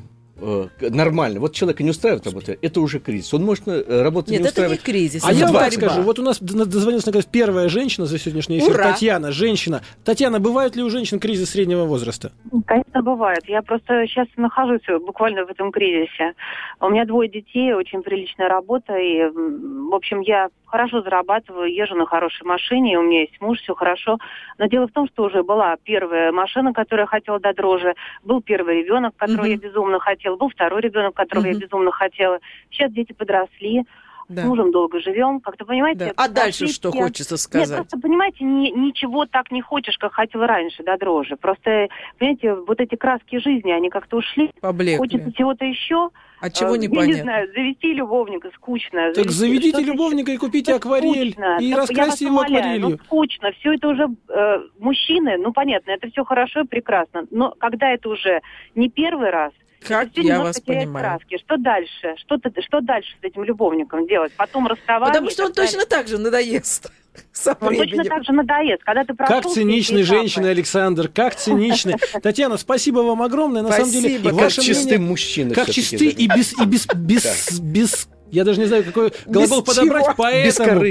[0.82, 1.40] нормально.
[1.40, 3.34] Вот человека не устраивает работа, это уже кризис.
[3.34, 4.82] Он может э, работу Нет, не это не устраивать.
[4.82, 5.88] кризис, А это я вам так борьба.
[5.88, 8.92] скажу, вот у нас дозвонилась наконец первая женщина за сегодняшний эфир, Ура!
[8.94, 9.82] Татьяна, женщина.
[10.04, 12.32] Татьяна, бывает ли у женщин кризис среднего возраста?
[12.66, 13.44] Конечно, бывает.
[13.48, 16.34] Я просто сейчас нахожусь буквально в этом кризисе.
[16.80, 22.06] У меня двое детей, очень приличная работа, и, в общем, я хорошо зарабатываю, езжу на
[22.06, 24.20] хорошей машине, у меня есть муж, все хорошо.
[24.60, 28.42] Но дело в том, что уже была первая машина, которую я хотела до дрожи, был
[28.42, 29.52] первый ребенок, которого Мгм.
[29.52, 31.60] я безумно хотела, был второй ребенок, которого я Мгм.
[31.62, 32.40] безумно хотела.
[32.72, 33.84] Сейчас дети подросли,
[34.30, 34.44] Да.
[34.44, 36.06] с мужем долго живем, как-то понимаете.
[36.06, 36.12] Да.
[36.16, 37.76] А дальше что хочется Нет, сказать?
[37.78, 41.36] просто, понимаете, ни- ничего так не хочешь, как хотела раньше, до дрожи.
[41.36, 41.88] Просто,
[42.20, 44.52] понимаете, вот эти краски жизни, они как-то ушли.
[44.62, 44.98] Поблекли.
[44.98, 46.10] Хочется чего-то еще.
[46.42, 49.12] А чего Э, не Я не знаю, завести любовника скучно.
[49.14, 50.78] Так заведите что-то любовника и купите еще.
[50.78, 51.58] акварель, Скучно.
[51.60, 52.90] и Ну, я раскрасьте его умоляю, акварелью.
[52.92, 53.52] Ну, скучно.
[53.60, 57.26] Все это уже э, мужчины, ну, понятно, это все хорошо и прекрасно.
[57.32, 58.42] Но когда это уже
[58.76, 59.52] не первый раз,
[59.88, 61.06] Как я вас понимаю.
[61.20, 61.38] краски.
[61.38, 62.16] Что дальше?
[62.18, 64.32] Что, ты- что дальше с этим любовником делать?
[64.36, 65.14] Потом расставание.
[65.14, 65.72] Потому что он далее.
[65.72, 66.92] точно так же надоест
[67.32, 68.84] со Он точно так же надоест.
[68.84, 70.18] Когда ты Как циничный этапы.
[70.18, 71.96] женщины, Александр, как циничный.
[72.24, 73.62] Татьяна, спасибо вам огромное.
[73.62, 74.30] На самом деле, Спасибо.
[74.30, 75.54] Как ваше чисты мнение, мужчины.
[75.56, 76.24] как всё-таки, чисты да.
[76.24, 80.14] и без, и без, без, без, я даже не знаю, какой глагол Без подобрать, чего?
[80.18, 80.86] поэтому,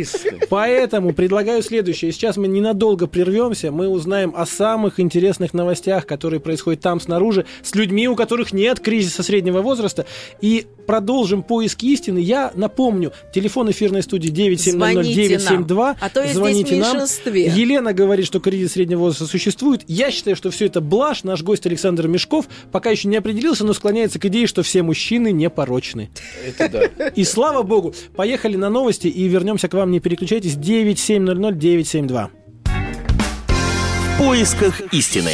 [0.49, 2.13] поэтому предлагаю следующее.
[2.13, 7.75] Сейчас мы ненадолго прервемся, мы узнаем о самых интересных новостях, которые происходят там снаружи, с
[7.75, 10.07] людьми, у которых нет кризиса среднего возраста,
[10.41, 12.19] и продолжим поиски истины.
[12.19, 15.97] Я напомню, телефон эфирной студии 9700972.
[16.01, 16.97] А то я здесь в Звоните нам.
[17.35, 19.83] Елена говорит, что кризис среднего возраста существует.
[19.87, 21.25] Я считаю, что все это блажь.
[21.25, 25.31] Наш гость Александр Мешков пока еще не определился, но склоняется к идее, что все мужчины
[25.31, 26.09] непорочны.
[26.43, 27.09] Это да.
[27.09, 29.91] И слава богу, поехали на новости и вернемся к вам.
[29.91, 30.57] Не переключайтесь.
[30.57, 32.29] 9700-972.
[32.65, 35.33] В поисках истины.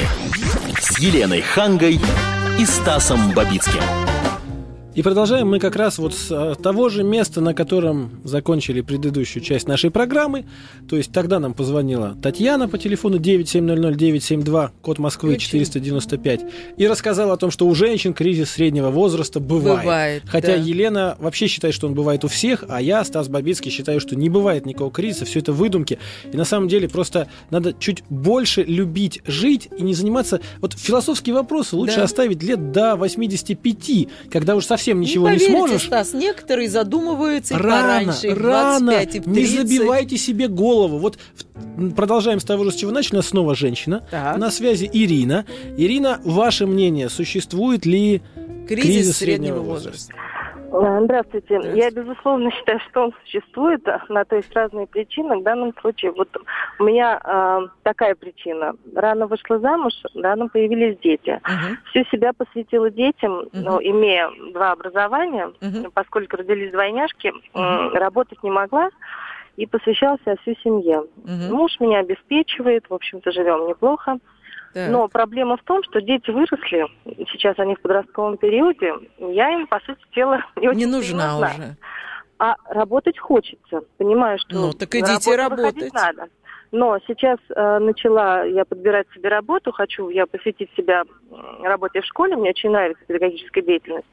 [0.81, 1.99] С Еленой Хангой
[2.59, 4.04] и Стасом Бабицким.
[4.95, 9.43] И продолжаем мы как раз вот с э, того же места, на котором закончили предыдущую
[9.43, 10.45] часть нашей программы.
[10.89, 15.41] То есть тогда нам позвонила Татьяна по телефону 9700972, код Москвы Очень.
[15.41, 16.41] 495,
[16.77, 19.81] и рассказала о том, что у женщин кризис среднего возраста бывает.
[19.81, 20.63] Бывает, Хотя да.
[20.63, 24.29] Елена вообще считает, что он бывает у всех, а я, Стас Бабицкий, считаю, что не
[24.29, 25.99] бывает никакого кризиса, все это выдумки.
[26.33, 30.41] И на самом деле просто надо чуть больше любить жить и не заниматься...
[30.61, 32.05] Вот философские вопросы лучше Да.
[32.05, 35.87] оставить лет до 85, когда уже совсем совсем ничего не, поверите, сможешь.
[35.87, 39.27] Стас, некоторые задумываются Рано, пораньше, и рано, 25, и в 30.
[39.27, 40.99] не забивайте себе голову.
[40.99, 41.19] Вот
[41.97, 43.15] продолжаем с того же, с чего начали.
[43.15, 44.07] У нас снова женщина.
[44.11, 44.37] Так.
[44.37, 45.47] На связи Ирина.
[45.79, 48.21] Ирина, ваше мнение, существует ли
[48.69, 50.13] Кризис, кризис среднего среднего возраста.
[50.13, 50.34] Э,
[50.75, 51.61] Здравствуйте.
[51.75, 55.39] Я, безусловно, считаю, что он существует, а, на то есть разные причины.
[55.39, 56.29] В данном случае вот
[56.79, 58.75] у меня э, такая причина.
[58.95, 61.41] Рано вышла замуж, рано появились дети.
[61.45, 61.79] Мгм.
[61.91, 63.49] Всю себя посвятила детям, Мгм.
[63.53, 65.93] но имея два образования, Мгм.
[65.93, 67.95] поскольку родились двойняшки, м, Мгм.
[67.95, 68.91] работать не могла
[69.57, 71.05] и посвящалась всю семье.
[71.25, 71.55] Мгм.
[71.55, 74.19] Муж меня обеспечивает, в общем-то, живем неплохо.
[74.75, 74.91] Так.
[74.91, 76.87] Но проблема в том, что дети выросли,
[77.33, 81.55] сейчас они в подростковом периоде, я им, по сути дела, не очень не нужна нужна.
[81.55, 81.77] уже.
[82.41, 83.83] А работать хочется.
[83.97, 85.93] Понимаю, что Ну, так идите работать.
[85.95, 86.27] надо.
[86.73, 91.05] Но сейчас э, начала я подбирать себе работу, хочу я посвятить себя
[91.63, 94.09] работе в школе, мне очень нравится педагогическая деятельность.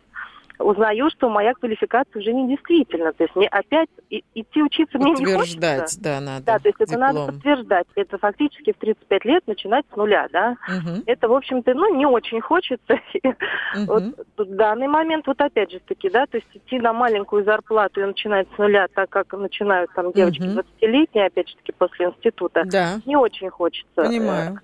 [0.63, 3.13] Узнаю, что моя квалификация уже не действительна.
[3.13, 5.56] То есть мне опять и- идти учиться мне не хочется.
[5.60, 6.45] Подтверждать, да, надо.
[6.45, 7.28] Да, то есть это надо диплом.
[7.36, 7.88] подтверждать.
[7.95, 10.56] Это фактически в 35 лет начинать с нуля, да.
[10.67, 11.04] Мгм.
[11.06, 13.00] Это, в общем-то, ну, не очень хочется.
[13.76, 13.86] Мгм.
[13.88, 14.04] Вот
[14.38, 18.06] в данный момент, вот опять же таки, да, то есть идти на маленькую зарплату и
[18.06, 20.60] начинать с нуля, так как начинают там девочки Мгм.
[20.60, 23.95] 20-летние, опять же таки, после института, Да, не очень хочется.
[23.95, 24.60] понимаю.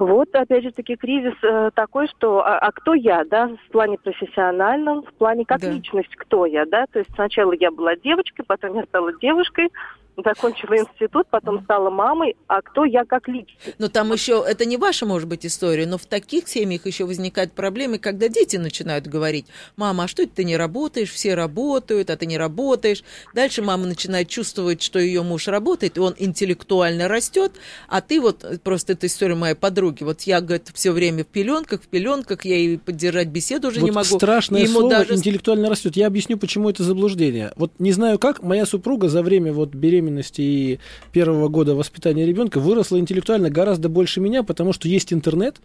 [0.00, 3.98] Вот, опять же таки, кризис э, такой, что а, а кто я, да, в плане
[3.98, 5.70] профессиональном, в плане как Да.
[5.70, 9.68] личность, кто я, да, то есть сначала я была девочкой, потом я стала девушкой,
[10.16, 13.74] закончила институт, потом стала мамой, а кто я как личность?
[13.78, 17.52] Но там еще, это не ваша, может быть, история, но в таких семьях еще возникают
[17.52, 19.46] проблемы, когда дети начинают говорить,
[19.76, 23.02] мама, а что это ты не работаешь, все работают, а ты не работаешь.
[23.34, 27.52] Дальше мама начинает чувствовать, что ее муж работает, и он интеллектуально растет,
[27.88, 31.82] а ты вот, просто это история моей подруги, вот я, говорит, все время в пеленках,
[31.82, 34.04] в пеленках, я и поддержать беседу уже вот не могу.
[34.04, 35.96] страшное ему слово даже интеллектуально растет.
[35.96, 37.52] Я объясню, почему это заблуждение.
[37.56, 39.99] Вот не знаю как, моя супруга за время вот беременности
[40.38, 40.78] и
[41.12, 45.56] первого года воспитания ребенка выросла интеллектуально гораздо больше меня, потому что есть интернет,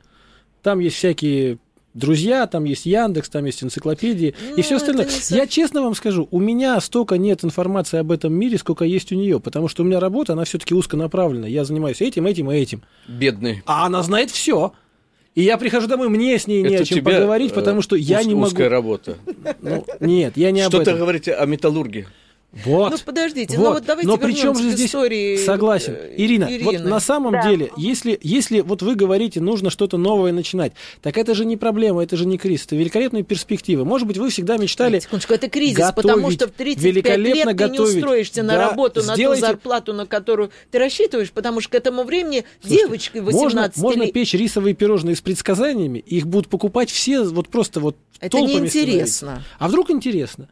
[0.61, 1.57] там есть всякие
[1.93, 5.05] друзья, там есть Яндекс, там есть энциклопедии Ну, и все остальное.
[5.05, 9.11] не Я честно вам скажу, у меня столько нет информации об этом мире, сколько есть
[9.13, 11.47] у нее, потому что у меня работа, она все-таки узконаправленная.
[11.49, 12.81] Я занимаюсь этим, этим и этим.
[13.07, 13.63] Бедный.
[13.65, 14.73] А она знает все.
[15.35, 17.95] И я прихожу домой, мне с ней не Это о чем поговорить, э, потому что
[17.97, 18.47] я уз- не могу.
[18.47, 19.17] Узкая работа.
[19.61, 20.99] Ну, нет, я не об Что-то этом.
[20.99, 22.07] говорите о металлурге.
[22.63, 22.91] Вот.
[22.91, 23.63] Ну, подождите, Вот.
[23.65, 26.89] ну вот давайте Но при чем же к здесь истории согласен, Ирина, вот Ирины.
[26.89, 27.43] на самом Да.
[27.49, 32.01] деле, если если вот вы говорите, нужно что-то новое начинать, так это же не проблема,
[32.01, 33.83] это же не кризис, это великолепные перспективы.
[33.83, 37.57] Может быть, вы всегда мечтали Секундочку, это кризис, готовить, потому что в 35 великолепно лет
[37.57, 37.95] ты не готовить.
[37.97, 41.75] устроишься на Да, работу, на сделайте- ту зарплату, на которую ты рассчитываешь, потому что к
[41.75, 44.13] этому времени Слушайте, девочки можно, 18 можно лет...
[44.13, 49.43] печь рисовые пирожные с предсказаниями, их будут покупать все вот просто вот Это неинтересно.
[49.59, 50.47] А вдруг интересно?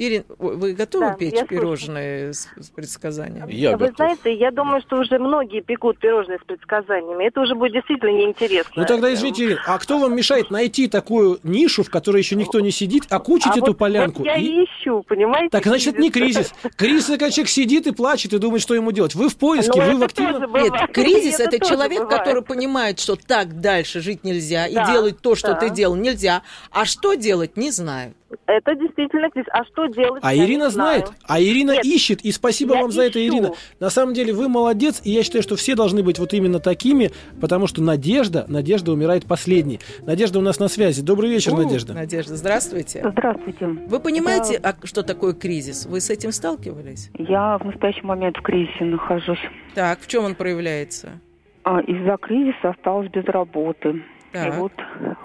[0.00, 3.52] Ирина, ой, вы готовы Да, печь пирожные с, с предсказаниями?
[3.52, 3.96] Я Вы готов.
[3.96, 7.26] знаете, я думаю, что уже многие пекут пирожные с предсказаниями.
[7.26, 8.70] Это уже будет действительно неинтересно.
[8.76, 12.60] Ну тогда, извините, Ирина, а кто вам мешает найти такую нишу, в которой еще никто
[12.60, 14.18] не сидит, окучить А эту вот- полянку?
[14.20, 15.48] вот я и- ищу, понимаете?
[15.50, 16.54] Так значит не кризис.
[16.76, 19.16] Кризис, это когда человек сидит и плачет и думает, что ему делать.
[19.16, 20.52] Вы в поиске, Ну, вы это в активном...
[20.54, 22.18] Нет, кризис это, тоже человек, бывает.
[22.20, 25.54] который понимает, что так дальше жить нельзя, Да, и делать то, что да.
[25.56, 26.42] ты делал, нельзя.
[26.70, 28.14] А что делать, не знаю.
[28.46, 29.48] Это действительно кризис.
[29.52, 30.20] А что делать?
[30.22, 31.00] А Ирина знаю.
[31.06, 33.34] знает, а Ирина Нет, ищет, и спасибо вам за это, ищу.
[33.34, 33.52] Ирина.
[33.80, 37.10] На самом деле вы молодец, и я считаю, что все должны быть вот именно такими,
[37.40, 39.80] потому что надежда, надежда умирает последней.
[40.02, 41.02] Надежда у нас на связи.
[41.02, 41.94] Добрый вечер, У, Надежда.
[41.94, 43.02] Надежда, здравствуйте.
[43.12, 43.66] Здравствуйте.
[43.66, 45.86] Вы понимаете, а что такое кризис?
[45.86, 47.10] Вы с этим сталкивались?
[47.18, 49.40] Я в настоящий момент в кризисе нахожусь.
[49.74, 51.20] Так, в чем он проявляется?
[51.64, 54.02] А, из-за кризиса осталась без работы.
[54.32, 54.54] Так.
[54.54, 54.72] И вот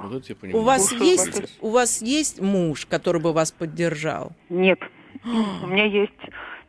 [0.03, 0.63] Вот это я У понимаю.
[0.65, 1.57] вас Слушаю есть, вас.
[1.61, 4.31] у вас есть муж, который бы вас поддержал?
[4.49, 4.79] нет.
[5.25, 6.11] У меня есть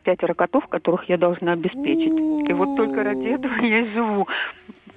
[0.03, 2.47] пятеро котов, которых я должна обеспечить.
[2.49, 4.27] И вот только ради этого я и живу.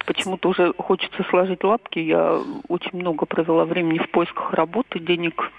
[0.06, 1.98] Почему-то уже хочется сложить лапки.
[1.98, 5.50] Я очень много провела времени в поисках работы, денег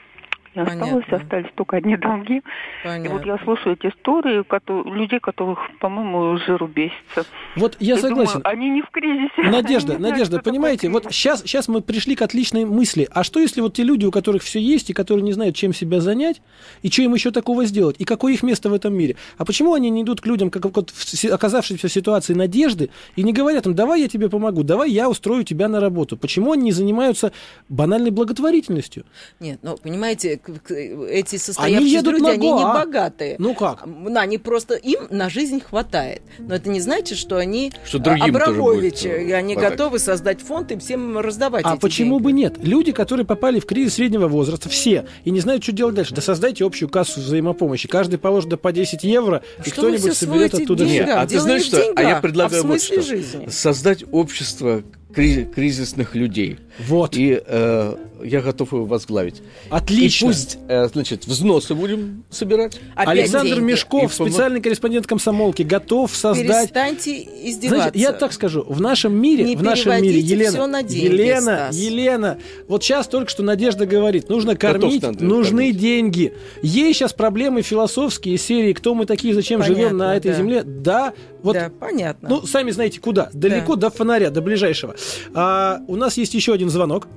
[0.63, 1.17] не осталось, Понятно.
[1.17, 2.37] остались только одни долги.
[2.37, 2.41] И
[2.83, 3.09] Понятно.
[3.17, 7.25] вот я слушаю эти истории кото- людей, которых, по-моему, жиру бесится.
[7.55, 8.33] Вот я И согласен.
[8.33, 9.31] думаю, они не в кризисе.
[9.37, 13.07] Они Надежда, знают, Надежда, такое понимаете, вот сейчас, сейчас мы пришли к отличной мысли.
[13.11, 15.73] А что если вот те люди, у которых все есть, и которые не знают, чем
[15.73, 16.41] себя занять,
[16.81, 19.15] и что им еще такого сделать, и какое их место в этом мире?
[19.37, 20.93] А почему они не идут к людям, как вот
[21.31, 25.43] оказавшимся в ситуации надежды, и не говорят им, давай я тебе помогу, давай я устрою
[25.43, 26.17] тебя на работу?
[26.17, 27.31] Почему они не занимаются
[27.69, 29.05] банальной благотворительностью?
[29.39, 32.73] Нет, ну, понимаете, к- эти состоявшиеся едут люди, на они не Гоа.
[32.85, 33.35] богатые.
[33.39, 33.85] Ну как?
[34.15, 36.21] Они просто им на жизнь хватает.
[36.39, 39.71] Но это не значит, что они Что а, Абрамовичи, будет, и они хватать.
[39.71, 42.23] готовы создать фонд и всем раздавать А эти почему деньги.
[42.23, 42.53] бы нет?
[42.61, 46.13] Люди, которые попали в кризис среднего возраста, все, и не знают, что делать дальше.
[46.15, 47.87] Да создайте общую кассу взаимопомощи.
[47.87, 51.05] Каждый положит да по 10 евро, и Что вы кто-нибудь соберет оттуда деньгам?
[51.07, 51.13] все.
[51.15, 51.77] а ты знаешь не в что?
[51.77, 53.01] А я деньгах, предлагаю а вот что.
[53.01, 53.47] жизни.
[53.49, 54.83] Создать общество
[55.13, 56.57] кризисных людей.
[56.87, 57.15] Вот.
[57.17, 59.41] И э, я готов его возглавить.
[59.69, 60.25] Отлично.
[60.25, 62.79] И пусть, э, значит, взносы будем собирать.
[62.95, 63.71] Опять Александр деньги.
[63.71, 67.77] Мешков, И помо- специальный корреспондент комсомолки, готов создать Перестаньте издеваться.
[67.89, 71.41] Знаете, я так скажу, в нашем мире, Не в нашем мире, Елена, на деньги, Елена,
[71.41, 71.75] Стас.
[71.75, 75.77] Елена, вот сейчас только что Надежда говорит, нужно кормить, Андрей, нужны кормить.
[75.77, 76.33] деньги.
[76.61, 80.37] Ей сейчас проблемы философские серии, кто мы такие, зачем Понятно, живем на этой да.
[80.37, 80.63] земле.
[80.63, 82.29] Да, вот Да, понятно.
[82.29, 83.29] Ну, сами знаете, куда.
[83.33, 84.95] Далеко до фонаря, до ближайшего.
[85.33, 87.07] А, у нас есть еще один звонок.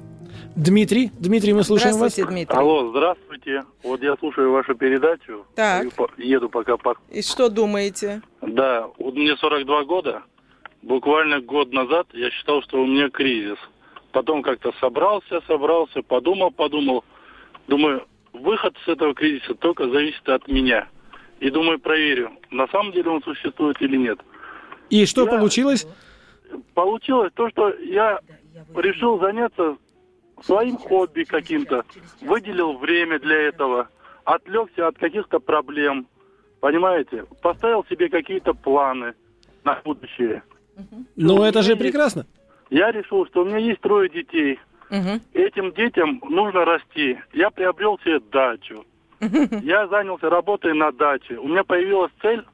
[0.54, 1.10] Дмитрий.
[1.18, 2.14] Дмитрий, мы слушаем вас.
[2.14, 2.56] Дмитрий.
[2.56, 3.64] Алло, здравствуйте.
[3.82, 5.46] Вот я слушаю вашу передачу.
[5.54, 5.86] Так.
[6.18, 6.94] Еду пока по...
[7.10, 8.22] И что думаете?
[8.42, 10.22] Да, вот мне 42 года.
[10.82, 13.56] Буквально год назад я считал, что у меня кризис.
[14.10, 17.04] Потом как-то собрался, собрался, подумал, подумал.
[17.66, 20.88] Думаю, выход с этого кризиса только зависит от меня.
[21.40, 24.18] И думаю, проверю, на самом деле он существует или нет.
[24.90, 25.86] И что Я- получилось?
[26.74, 28.20] Получилось то, что я
[28.74, 29.76] решил заняться
[30.42, 31.84] своим хобби каким-то,
[32.20, 33.88] выделил время для этого,
[34.24, 36.06] отвлекся от каких-то проблем,
[36.60, 39.14] понимаете, поставил себе какие-то планы
[39.64, 40.42] на будущее.
[41.16, 42.26] Ну, это же прекрасно.
[42.70, 44.58] Я решил, что у меня есть трое детей.
[44.90, 45.20] Мгм.
[45.32, 47.18] Этим детям нужно расти.
[47.32, 48.84] Я приобрел себе дачу.
[49.62, 51.36] Я занялся работой на даче.
[51.36, 52.44] У меня появилась цель,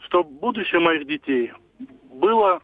[0.00, 1.52] чтобы будущее моих детей
[2.12, 2.60] было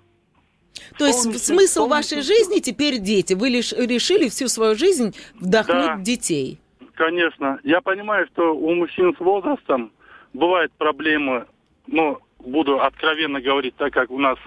[0.99, 3.35] То есть Полностью- смысл полностью вашей жизни теперь дети.
[3.35, 5.97] Вы лишь решили всю свою жизнь вдохнуть Да.
[5.99, 6.59] детей.
[6.95, 7.59] Конечно.
[7.62, 9.93] Я понимаю, что у мужчин с возрастом
[10.33, 11.47] бывают проблемы,
[11.87, 14.39] ну, буду откровенно говорить, так как у нас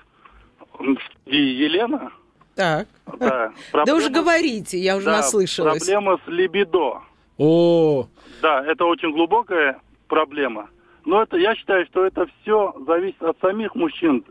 [0.74, 2.12] студии Елена.
[2.56, 2.88] Так.
[3.20, 3.52] Да,
[3.86, 5.80] Да уже проблема- говорите, я уже да, наслышалась.
[5.86, 7.02] Проблема с либидо.
[7.38, 8.08] О,
[8.42, 10.70] Да, это очень глубокая проблема.
[11.06, 14.24] Но это, я считаю, что это все зависит от самих мужчин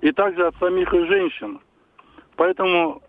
[0.00, 1.60] и также от самих женщин.
[2.36, 3.02] Поэтому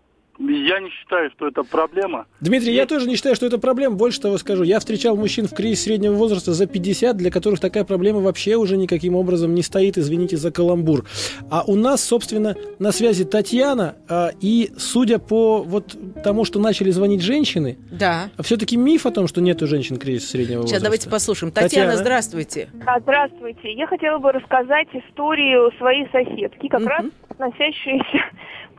[0.48, 2.26] я не считаю, что это проблема.
[2.40, 3.94] Дмитрий, я тоже не считаю, что это проблема.
[3.96, 4.62] Больше того скажу.
[4.62, 8.76] Я встречал мужчин в кризис среднего возраста за 50, для которых такая проблема вообще уже
[8.76, 9.98] никаким образом не стоит.
[9.98, 11.04] Извините за каламбур.
[11.50, 13.96] А у нас, собственно, на связи Татьяна.
[14.08, 18.30] а, И судя по вот тому, что начали звонить женщины, Да.
[18.42, 20.74] все-таки миф о том, что нету женщин кризиса среднего возраста.
[20.76, 21.52] Сейчас давайте послушаем.
[21.52, 21.96] Татьяна, Татьяна.
[21.96, 22.68] здравствуйте.
[22.86, 23.72] А, Здравствуйте.
[23.72, 26.88] Я хотела бы рассказать историю своей соседки, как Мгм.
[26.88, 28.04] раз относящуюся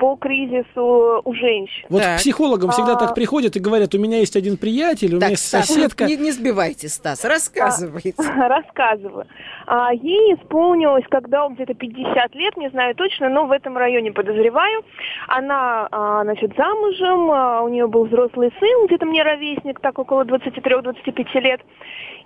[0.02, 1.86] по кризису у женщин.
[1.92, 2.16] Вот Так.
[2.16, 2.96] к психологам всегда А.
[2.96, 6.06] так приходят и говорят, у меня есть один приятель, у меня Так, есть Стас, соседка.
[6.06, 8.16] не, не сбивайте, Стас, рассказывайте.
[8.36, 9.28] Рассказываю.
[9.68, 14.82] А, ей исполнилось, когда где-то 50 лет, не знаю точно, но в этом районе подозреваю.
[15.28, 20.24] Она, а, значит, замужем, а, у нее был взрослый сын, где-то мне ровесник, так около
[20.24, 21.62] 23-25 лет.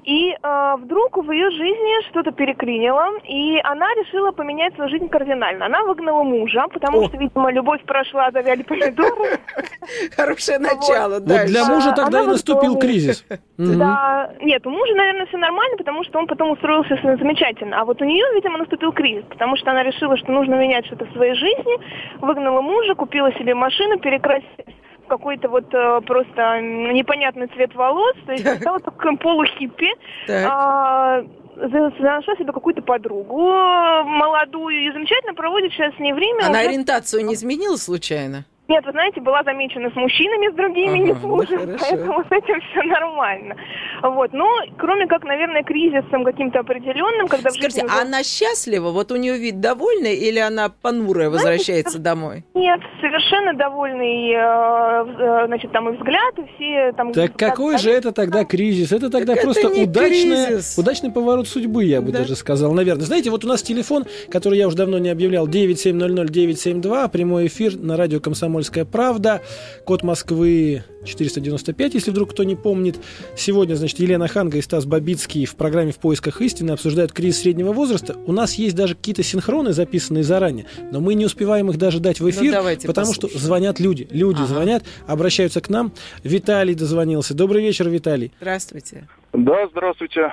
[0.05, 5.65] И а, вдруг в ее жизни что-то переклинило, и она решила поменять свою жизнь кардинально.
[5.65, 7.07] Она выгнала мужа, потому О.
[7.07, 9.39] что, видимо, любовь прошла, завяли помидоры.
[10.15, 11.15] Хорошее начало.
[11.15, 11.53] Вот дальше.
[11.53, 13.25] для мужа тогда и наступил кризис.
[13.57, 17.81] Да, нет, у мужа, наверное, все нормально, потому что он потом устроился замечательно.
[17.81, 21.05] А вот у нее, видимо, наступил кризис, потому что она решила, что нужно менять что-то
[21.05, 24.75] в своей жизни, выгнала мужа, купила себе машину, перекрасилась
[25.05, 29.89] в какой-то вот э, просто непонятный цвет волос, то есть стала таким полухиппи.
[30.27, 30.47] Так.
[30.49, 31.23] А,
[31.55, 36.45] нашла себе какую-то подругу молодую и замечательно проводит сейчас с ней время.
[36.45, 38.45] Она Уже- ориентацию не изменила случайно?
[38.67, 41.77] Нет, вы знаете, была замечена с мужчинами, с другими, не Ага, с ну мужем, хорошо.
[41.87, 43.55] поэтому с этим все нормально.
[44.01, 44.47] Вот, но
[44.79, 48.89] кроме как, наверное, кризисом каким-то определенным, когда в Скажите, жизни а уже- она счастлива?
[48.89, 52.43] Вот у нее вид довольный или она понурая возвращается домой?
[52.55, 57.13] Нет, совершенно довольный, э, э, значит, там и взгляд, и все там...
[57.13, 58.91] Так какой же это тогда кризис?
[58.91, 60.75] Это тогда Так это просто не удачная, кризис.
[60.77, 62.19] удачный поворот судьбы, я бы Да.
[62.19, 63.05] даже сказал, наверное.
[63.05, 67.95] Знаете, вот у нас телефон, который я уже давно не объявлял, 9700-972, прямой эфир на
[67.95, 68.19] радио
[68.55, 69.41] «Комсомольская правда»,
[69.83, 72.97] код Москвы 495, если вдруг кто не помнит.
[73.35, 77.71] Сегодня, значит, Елена Ханга и Стас Бабицкий в программе «В поисках истины» обсуждают кризис среднего
[77.73, 78.15] возраста.
[78.25, 82.19] У нас есть даже какие-то синхроны, записанные заранее, но мы не успеваем их даже дать
[82.19, 83.39] в эфир, Ну, потому что послушаем.
[83.45, 84.07] звонят люди.
[84.11, 84.47] Люди Ага.
[84.47, 85.91] звонят, обращаются к нам.
[86.23, 87.33] Виталий дозвонился.
[87.35, 88.31] Добрый вечер, Виталий.
[88.41, 89.07] Здравствуйте.
[89.33, 90.31] Да, здравствуйте.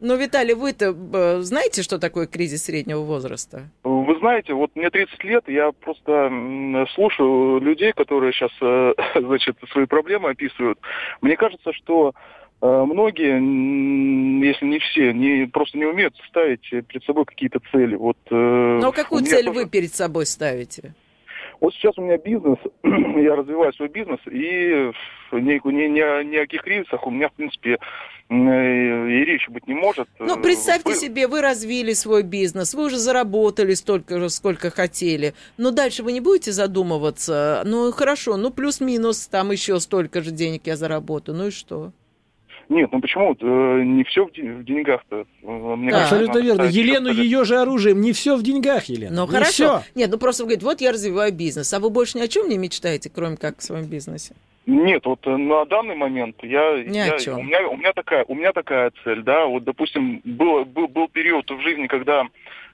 [0.00, 3.62] Ну, Виталий, вы-то э, знаете, что такое кризис среднего возраста?
[3.82, 6.30] Вы знаете, вот мне 30 лет, я просто
[6.94, 8.50] слушаю людей, которые сейчас,
[9.20, 10.78] значит, свои проблемы описывают.
[11.20, 12.12] Мне кажется, что
[12.62, 13.34] э, многие,
[14.44, 17.94] если не все, не, просто не умеют ставить перед собой какие-то цели.
[17.96, 20.94] Вот, э, Но Ну, какую меня цель тоже- вы перед собой ставите?
[21.64, 24.90] Вот сейчас у меня бизнес, я развиваю свой бизнес, и
[25.32, 27.78] ни, ни, ни, ни о каких кризисах у меня, в принципе,
[28.28, 30.06] и речи быть не может.
[30.18, 34.68] Ну, Э, представьте вы- себе, вы развили свой бизнес, вы уже заработали столько же, сколько
[34.68, 35.32] хотели.
[35.56, 40.66] Но дальше вы не будете задумываться, ну, хорошо, ну, плюс-минус, там еще столько же денег
[40.66, 41.92] я заработаю, ну и что?
[42.68, 43.36] Нет, ну почему?
[43.40, 45.26] Э, Не все в, ден- в деньгах-то.
[45.42, 45.46] Э,
[45.76, 45.98] мне Да.
[45.98, 46.62] кажется, Абсолютно верно.
[46.64, 48.00] Елену четко- ее же оружием.
[48.00, 49.14] Не все в деньгах, Елена.
[49.14, 49.50] Ну, Не хорошо.
[49.52, 49.82] всё.
[49.94, 52.48] Нет, ну, просто вы говорите, вот я развиваю бизнес, а вы больше ни о чем
[52.48, 54.34] не мечтаете, кроме как о своем бизнесе?
[54.66, 57.38] Нет, вот э, на данный момент я, Ни о я- чем.
[57.38, 61.08] у меня у меня такая у меня такая цель, да, вот допустим был был, был
[61.08, 62.24] период в жизни, когда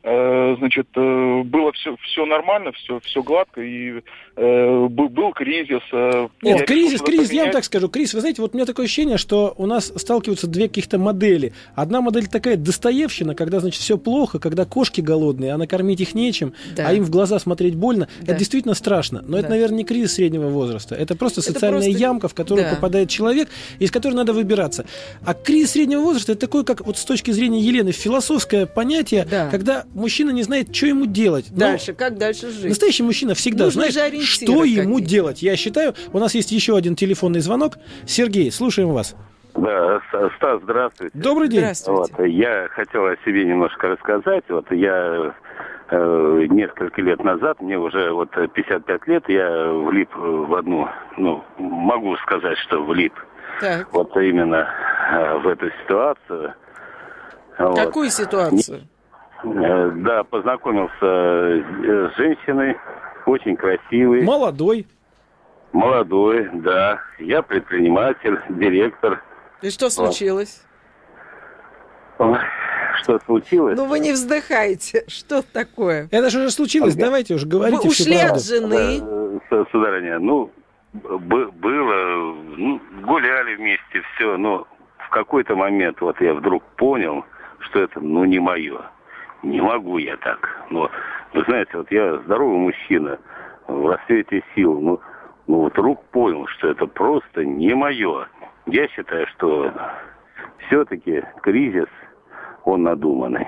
[0.02, 4.02] э, значит э, было все все нормально, все все гладко и
[4.36, 5.82] э, был, был кризис.
[5.92, 7.52] э, Нет, кризис, кризис, я вам поменять.
[7.52, 10.68] так скажу, кризис, вы знаете, вот у меня такое ощущение, что у нас сталкиваются две
[10.68, 11.52] каких-то модели.
[11.74, 16.54] Одна модель такая достоевщина, когда, значит, все плохо, когда кошки голодные, а накормить их нечем,
[16.76, 16.86] Да.
[16.88, 18.08] а им в глаза смотреть больно.
[18.20, 18.32] Да.
[18.32, 19.22] Это действительно страшно.
[19.26, 19.54] Но это, Да.
[19.54, 20.94] наверное, не кризис среднего возраста.
[20.94, 21.50] Это просто Это
[21.80, 22.74] социальная просто- ямка, в которую да.
[22.76, 24.84] попадает человек, из которой надо выбираться.
[25.24, 29.48] А кризис среднего возраста это такое, как вот с точки зрения Елены, философское понятие, Да.
[29.50, 31.46] когда мужчина не знает, что ему делать.
[31.50, 32.64] Но Дальше, как дальше жить?
[32.70, 35.42] Настоящий мужчина всегда Нужны же знает, что ему делать.
[35.42, 37.78] Я считаю, у нас есть еще один телефонный звонок.
[38.06, 39.14] Сергей, слушаем вас.
[39.54, 40.00] Да,
[40.36, 41.18] Стас, здравствуйте.
[41.18, 41.60] Добрый день.
[41.60, 42.14] Здравствуйте.
[42.16, 44.44] Вот, я хотел о себе немножко рассказать.
[44.48, 45.34] Вот я
[45.90, 52.16] э, несколько лет назад, мне уже вот 55 лет, я влип в одну, ну, могу
[52.18, 53.14] сказать, что влип
[53.60, 54.68] Так, вот именно
[55.12, 56.54] э, в эту ситуацию.
[57.58, 57.76] Вот.
[57.76, 58.82] какую ситуацию?
[59.44, 62.76] Э, Да, познакомился э, с женщиной,
[63.26, 64.86] очень красивой, Молодой.
[65.72, 67.00] молодой, да.
[67.18, 69.22] Я предприниматель, директор.
[69.62, 70.62] И что случилось?
[73.02, 73.76] Что случилось?
[73.76, 75.04] Ну, вы не вздыхаете.
[75.08, 76.08] Что такое?
[76.10, 76.94] Это же уже случилось.
[76.94, 77.04] Ага.
[77.06, 79.00] Давайте уже говорите Вы ушли от жены.
[79.50, 80.50] Э, Сударыня, ну,
[80.92, 84.66] б- было, ну, гуляли вместе, все, но
[84.98, 87.24] в какой-то момент вот я вдруг понял,
[87.60, 88.80] что это, ну, не мое.
[89.42, 90.48] Не могу я так.
[90.70, 90.90] Но,
[91.32, 93.18] вы знаете, вот я здоровый мужчина,
[93.66, 95.00] в расцвете сил, ну,
[95.46, 98.28] ну, вот вдруг понял, что это просто не мое.
[98.66, 99.72] Я считаю, что
[100.66, 101.88] все-таки кризис,
[102.64, 103.46] он надуманный.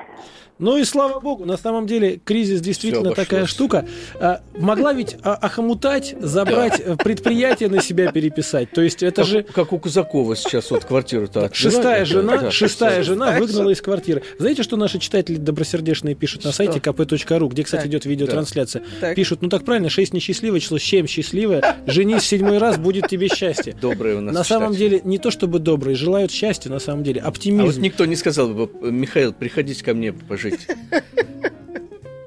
[0.62, 3.26] Ну и слава богу, на самом деле кризис действительно обошлось.
[3.26, 3.84] такая штука.
[4.20, 8.70] А, могла ведь а, охомутать, забрать э, предприятие на себя переписать.
[8.70, 12.50] То есть это Как, же как у Кузакова сейчас вот квартиру-то шестая Да, жена, да.
[12.52, 14.22] шестая жена выгнала из квартиры.
[14.38, 17.90] Знаете, что наши читатели добросердечные пишут на сайте kp.ru, где, кстати, Так.
[17.90, 18.84] идет видеотрансляция?
[19.00, 19.16] Так.
[19.16, 21.76] Пишут, ну так правильно, 6 несчастливое число, 7 счастливое.
[21.86, 23.74] Женись в седьмой раз, будет тебе счастье.
[23.80, 24.88] Добрые у нас На самом читатели.
[24.90, 27.82] деле, не то чтобы добрые, желают счастья, на самом деле, А вот оптимизм.
[27.82, 30.51] никто не сказал бы, Михаил, приходите ко мне пожить.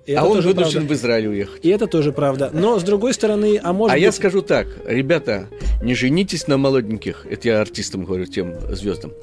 [0.06, 0.94] И это а он вынужден правда.
[0.94, 1.66] в Израиль уехать.
[1.66, 2.52] И это тоже правда.
[2.54, 5.48] Но, с другой стороны, а может а я скажу так, ребята,
[5.82, 9.14] не женитесь на молоденьких, это я артистам говорю, тем звездам,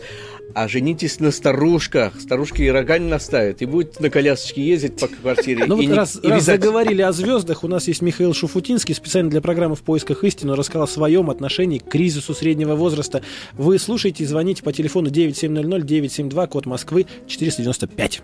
[0.55, 2.21] а женитесь на старушках.
[2.21, 5.93] Старушки и рога не наставят, и будете на колясочке ездить по квартире Ну вот не-
[5.93, 10.25] раз, раз заговорили о звездах, у нас есть Михаил Шуфутинский, специально для программы «В поисках
[10.25, 13.23] истины», рассказал о своем отношении к кризису среднего возраста.
[13.53, 18.23] Вы слушаете и звоните по телефону 9700-972, код Москвы 495.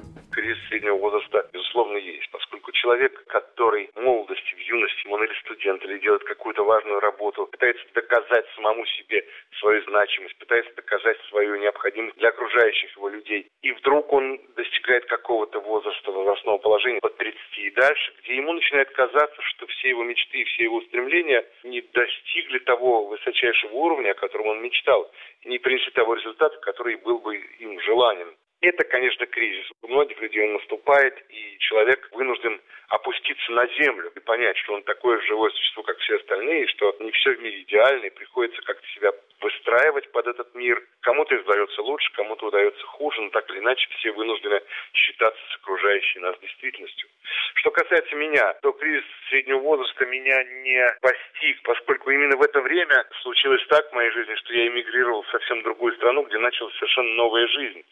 [0.79, 5.99] Среднего возраста, безусловно, есть, поскольку человек, который в молодости, в юности, он или студент, или
[5.99, 9.27] делает какую-то важную работу, пытается доказать самому себе
[9.59, 13.49] свою значимость, пытается доказать свою необходимость для окружающих его людей.
[13.63, 18.91] И вдруг он достигает какого-то возраста, возрастного положения, от 30 и дальше, где ему начинает
[18.91, 24.15] казаться, что все его мечты и все его устремления не достигли того высочайшего уровня, о
[24.15, 25.11] котором он мечтал,
[25.45, 28.29] не принесли того результата, который был бы им желанен.
[28.61, 29.71] Это, конечно, кризис.
[29.83, 34.83] У многих людей он наступает, и человек вынужден опуститься на землю и понять, что он
[34.83, 38.61] такое живое существо, как все остальные, и что не все в мире идеально, и приходится
[38.63, 40.83] как-то себя выстраивать под этот мир.
[41.01, 44.61] Кому-то это удается лучше, кому-то удается хуже, но так или иначе все вынуждены
[44.93, 47.09] считаться с окружающей нас действительностью.
[47.55, 53.05] Что касается меня, то кризис среднего возраста меня не постиг, поскольку именно в это время
[53.23, 57.15] случилось так в моей жизни, что я эмигрировал в совсем другую страну, где началась совершенно
[57.15, 57.85] новая жизнь.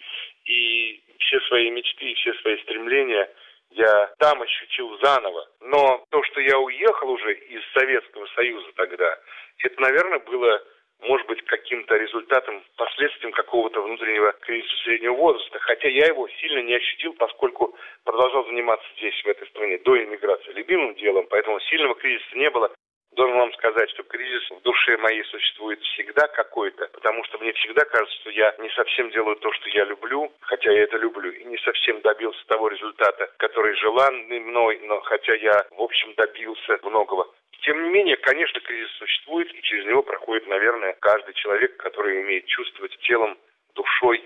[0.44, 3.28] И все свои мечты, все свои стремления
[3.70, 5.46] я там ощутил заново.
[5.60, 9.18] Но то, что я уехал уже из Советского Союза тогда,
[9.58, 10.62] это, наверное, было,
[11.00, 15.58] может быть, каким-то результатом, последствием какого-то внутреннего кризиса среднего возраста.
[15.60, 20.52] Хотя я его сильно не ощутил, поскольку продолжал заниматься здесь, в этой стране, до иммиграции,
[20.52, 22.72] любимым делом, поэтому сильного кризиса не было.
[23.16, 27.84] Должен вам сказать, что кризис в душе моей существует всегда какой-то, потому что мне всегда
[27.84, 31.44] кажется, что я не совсем делаю то, что я люблю, хотя я это люблю, и
[31.44, 37.26] не совсем добился того результата, который желанный мной, но хотя я, в общем, добился многого.
[37.62, 42.46] Тем не менее, конечно, кризис существует, и через него проходит, наверное, каждый человек, который умеет
[42.46, 43.36] чувствовать телом,
[43.74, 44.22] душой,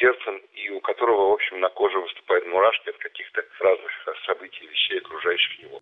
[0.00, 3.90] сердцем, и у которого, в общем, на коже выступают мурашки от каких-то разных
[4.26, 5.80] событий, вещей, окружающих его.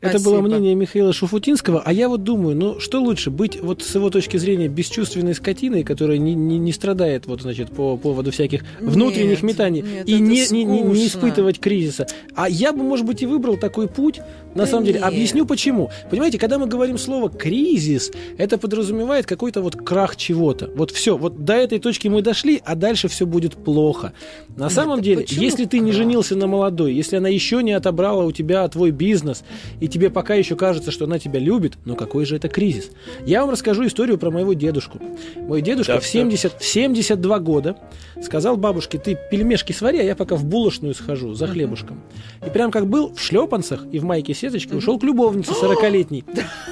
[0.00, 0.30] Это Спасибо.
[0.30, 4.10] было мнение Михаила Шуфутинского, а я вот думаю, ну что лучше, быть вот с его
[4.10, 9.42] точки зрения бесчувственной скотиной, которая не, не, не страдает вот, значит, по поводу всяких внутренних
[9.42, 12.06] Нет, метаний, нет, и не, не, не, не испытывать кризиса.
[12.36, 14.20] А я бы, может быть, и выбрал такой путь,
[14.54, 14.98] на Да самом деле.
[14.98, 15.08] нет.
[15.08, 15.90] Объясню почему.
[16.10, 20.70] Понимаете, когда мы говорим слово кризис, это подразумевает какой-то вот крах чего-то.
[20.74, 24.12] Вот все, вот до этой точки мы дошли, а дальше все будет плохо.
[24.56, 27.72] На самом так деле, почему если ты не женился на молодой, если она еще не
[27.72, 29.44] отобрала у тебя твой бизнес,
[29.80, 32.90] и тебе пока еще кажется, что она тебя любит, но какой же это кризис?
[33.26, 34.98] Я вам расскажу историю про моего дедушку.
[35.36, 37.76] Мой дедушка Так, в, 70, в 72 года
[38.22, 42.00] сказал бабушке, ты пельмешки свари, а я пока в булочную схожу за хлебушком.
[42.46, 46.24] И прям как был в шлепанцах и в майке сеточке ушел к любовнице 40-летней.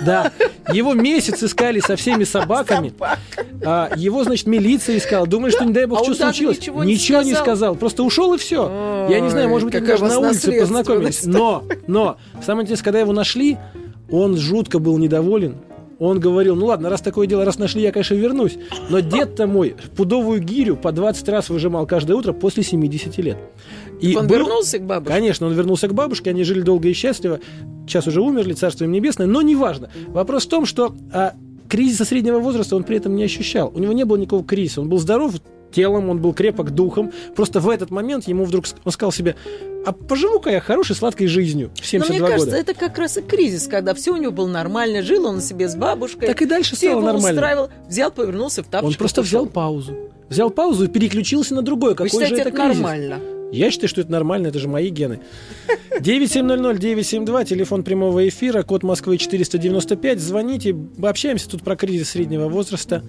[0.05, 0.33] Да,
[0.73, 2.93] его месяц искали со всеми собаками.
[3.65, 5.27] А, его, значит, милиция искала.
[5.27, 6.86] Думали, что не дай бог, А что даже случилось.
[6.86, 7.44] ничего не не сказал?
[7.44, 7.74] сказал.
[7.76, 9.07] Просто ушел и все.
[9.11, 11.24] Я не знаю, может быть, они даже на улице познакомились.
[11.24, 13.59] Но, но, самое интересное, когда его нашли,
[14.11, 15.57] он жутко был недоволен.
[15.98, 18.59] Он говорил, ну ладно, раз такое дело, раз нашли, я, конечно, вернусь.
[18.90, 23.38] Но дед-то мой пудовую гирю по 20 раз выжимал каждое утро после 70 лет.
[24.00, 25.14] И Он был- вернулся к бабушке?
[25.14, 27.38] Конечно, он вернулся к бабушке, они жили долго и счастливо.
[27.86, 29.90] Сейчас уже умерли, царство им небесное, но неважно.
[30.09, 31.34] Вопрос в том, что а,
[31.68, 33.70] кризиса среднего возраста он при этом не ощущал.
[33.72, 34.80] У него не было никакого кризиса.
[34.80, 35.34] Он был здоров
[35.73, 37.12] телом, он был крепок духом.
[37.35, 39.35] Просто в этот момент ему вдруг он сказал себе,
[39.85, 42.70] а поживу-ка я хорошей, сладкой жизнью в Но 72 мне кажется, года.
[42.70, 45.75] это как раз и кризис, когда все у него было нормально, жил он себе с
[45.75, 46.29] бабушкой.
[46.29, 47.41] Так и дальше все стало его нормально.
[47.41, 48.91] устраивал, взял, повернулся в тапочках.
[48.91, 49.53] Он просто взял ушел.
[49.53, 49.97] паузу.
[50.29, 51.91] Взял паузу и переключился на другое.
[51.91, 52.75] Вы Какой считаете, же это, это кризис?
[52.77, 53.20] нормально?
[53.53, 55.20] Я считаю, что это нормально, это же мои гены.
[56.01, 60.20] 970-972, телефон прямого эфира, код Москвы 495.
[60.20, 63.03] Звоните, общаемся тут про кризис среднего возраста.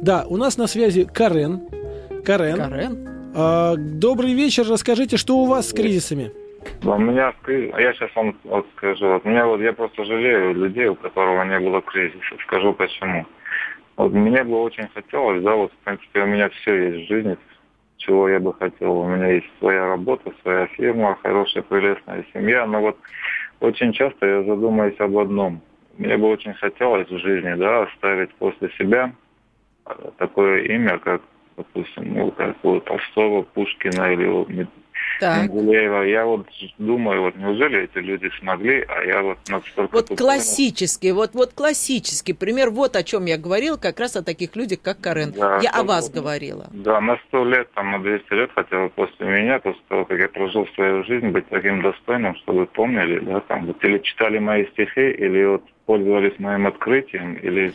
[0.00, 1.60] Да, у нас на связи Карен.
[2.24, 2.56] Карен.
[2.56, 3.08] Карен?
[3.34, 6.30] А, добрый вечер, расскажите, что у вас с кризисами?
[6.84, 10.86] У меня кризис, я сейчас вам вот скажу, вот, меня вот, я просто жалею людей,
[10.86, 12.36] у которого не было кризиса.
[12.46, 13.26] Скажу почему.
[13.96, 17.36] Вот мне бы очень хотелось, да, вот, в принципе, у меня все есть в жизни,
[17.96, 18.98] чего я бы хотел.
[18.98, 22.96] У меня есть своя работа, своя фирма, хорошая, прелестная семья, но вот
[23.60, 25.60] очень часто я задумаюсь об одном.
[25.98, 29.12] Мне бы очень хотелось в жизни, да, оставить после себя
[30.18, 31.20] такое имя, как,
[31.56, 34.46] допустим, ну, как у Толстого, Пушкина или у
[35.20, 35.42] Так.
[35.42, 36.02] Менделеева.
[36.02, 36.46] Я вот
[36.78, 39.92] думаю, вот неужели эти люди смогли, а я вот настолько...
[39.92, 44.56] Вот классический, вот, вот классический пример, вот о чем я говорила, как раз о таких
[44.56, 45.32] людях, как Карен.
[45.32, 46.20] Да, я о вас вот.
[46.20, 46.66] говорила.
[46.72, 50.18] Да, на сто лет, там, на 200 лет хотя бы после меня, после того, как
[50.18, 54.66] я прожил свою жизнь, быть таким достойным, чтобы помнили, да, там, вот, или читали мои
[54.66, 57.72] стихи, или вот пользовались моим открытием, или...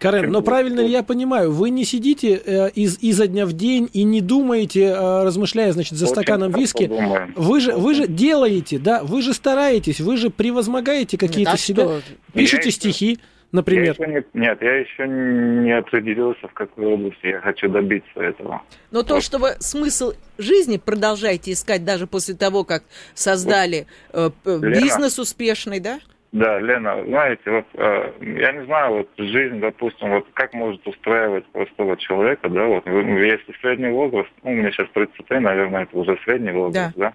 [0.00, 3.88] Карен, но правильно ли я понимаю, вы не сидите э, из, изо дня в день
[3.92, 6.90] и не думаете, э, размышляя, значит, за Очень стаканом виски,
[7.36, 11.84] вы же, вы же делаете, да, вы же стараетесь, вы же превозмогаете какие-то а себя,
[11.84, 12.00] что?
[12.32, 13.18] пишете Я еще- стихи, Я
[13.52, 13.94] например.
[14.00, 18.62] еще не- нет, я еще не определился, в какой области я хочу добиться этого.
[18.90, 22.84] Но то, что вы смысл жизни продолжаете искать даже после того, как
[23.14, 24.80] создали э, Лена.
[24.80, 26.00] бизнес успешный, да?
[26.32, 31.44] Да, Лена, знаете, вот э, я не знаю, вот жизнь, допустим, вот как может устраивать
[31.46, 35.82] простого человека, да, вот вы- ну, если средний возраст, ну, у меня сейчас 33, наверное,
[35.82, 37.12] это уже средний возраст, да.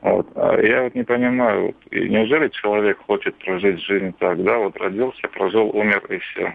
[0.00, 0.26] Вот.
[0.34, 4.76] А я вот не понимаю, вот, и неужели человек хочет прожить жизнь так, да, вот
[4.76, 6.54] родился, прожил, умер и все.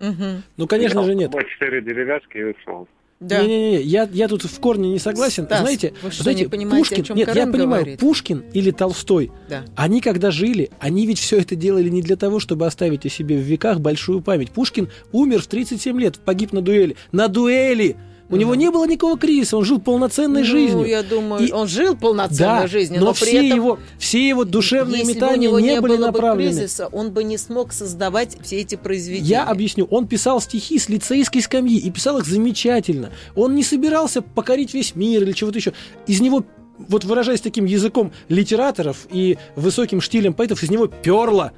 [0.00, 0.42] Мгм.
[0.56, 1.30] Ну, конечно же, нет.
[1.50, 2.88] Четыре деревяшки и ушел.
[3.20, 3.42] Да.
[3.42, 5.44] Не-не-не, я, я тут в корне не согласен.
[5.44, 8.00] Стас, знаете, вы что, знаете, не понимаете, Пушкин, о чем нет, я Карен понимаю, говорит?
[8.00, 9.64] Пушкин или Толстой, Да.
[9.76, 13.36] они когда жили, они ведь все это делали не для того, чтобы оставить о себе
[13.36, 14.50] в веках большую память.
[14.52, 16.96] Пушкин умер в 37 лет, погиб на дуэли.
[17.12, 17.96] На дуэли!
[18.30, 20.86] У него не было никакого кризиса, он жил полноценной Ну, жизнью.
[20.86, 24.28] я думаю, И- он жил полноценной да, жизнью, но, но, при все, этом его, все
[24.28, 26.50] его душевные если бы у метания него не, не были было направлены.
[26.52, 29.26] бы кризиса, он бы не смог создавать все эти произведения.
[29.28, 29.84] Я объясню.
[29.90, 33.10] Он писал стихи с лицейской скамьи и писал их замечательно.
[33.34, 35.72] Он не собирался покорить весь мир или чего-то еще.
[36.06, 36.44] Из него,
[36.78, 41.50] вот выражаясь таким языком литераторов и высоким штилем поэтов, из него перло.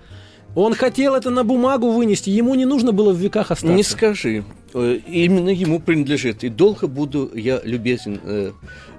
[0.55, 3.75] Он хотел это на бумагу вынести, ему не нужно было в веках остаться.
[3.75, 4.45] Не скажи.
[4.75, 6.45] Э, именно ему принадлежит.
[6.45, 8.21] И долго буду я любезен.
[8.25, 8.53] э,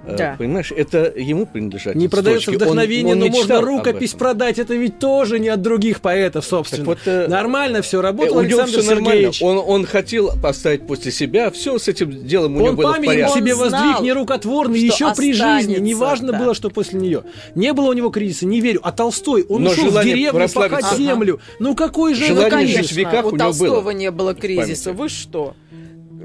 [0.06, 0.34] э, Да.
[0.38, 1.94] Понимаешь, это ему принадлежат.
[1.94, 2.62] Не продается строчки.
[2.62, 4.58] Он- вдохновение, он но можно рукопись продать.
[4.58, 6.96] Это ведь тоже не от других поэтов, собственно.
[7.28, 9.10] Нормально все работал Э, него Александр все нормально.
[9.32, 9.42] Сергеевич.
[9.42, 11.50] Он, он хотел поставить после себя.
[11.50, 13.38] Все с этим делом у него Он было в памятник порядке.
[13.40, 15.78] себе Он воздвиг нерукотворный еще при жизни.
[15.78, 16.38] Неважно да.
[16.38, 17.24] было, что после нее.
[17.54, 18.80] Не было у него кризиса, не верю.
[18.82, 20.96] А Толстой, он Но ушел в деревню пахать Ага.
[20.96, 21.40] землю.
[21.58, 23.90] Ну какой же Желание это в веках у, у него Толстого было.
[23.90, 24.92] не было В кризиса.
[24.92, 25.54] Вы что?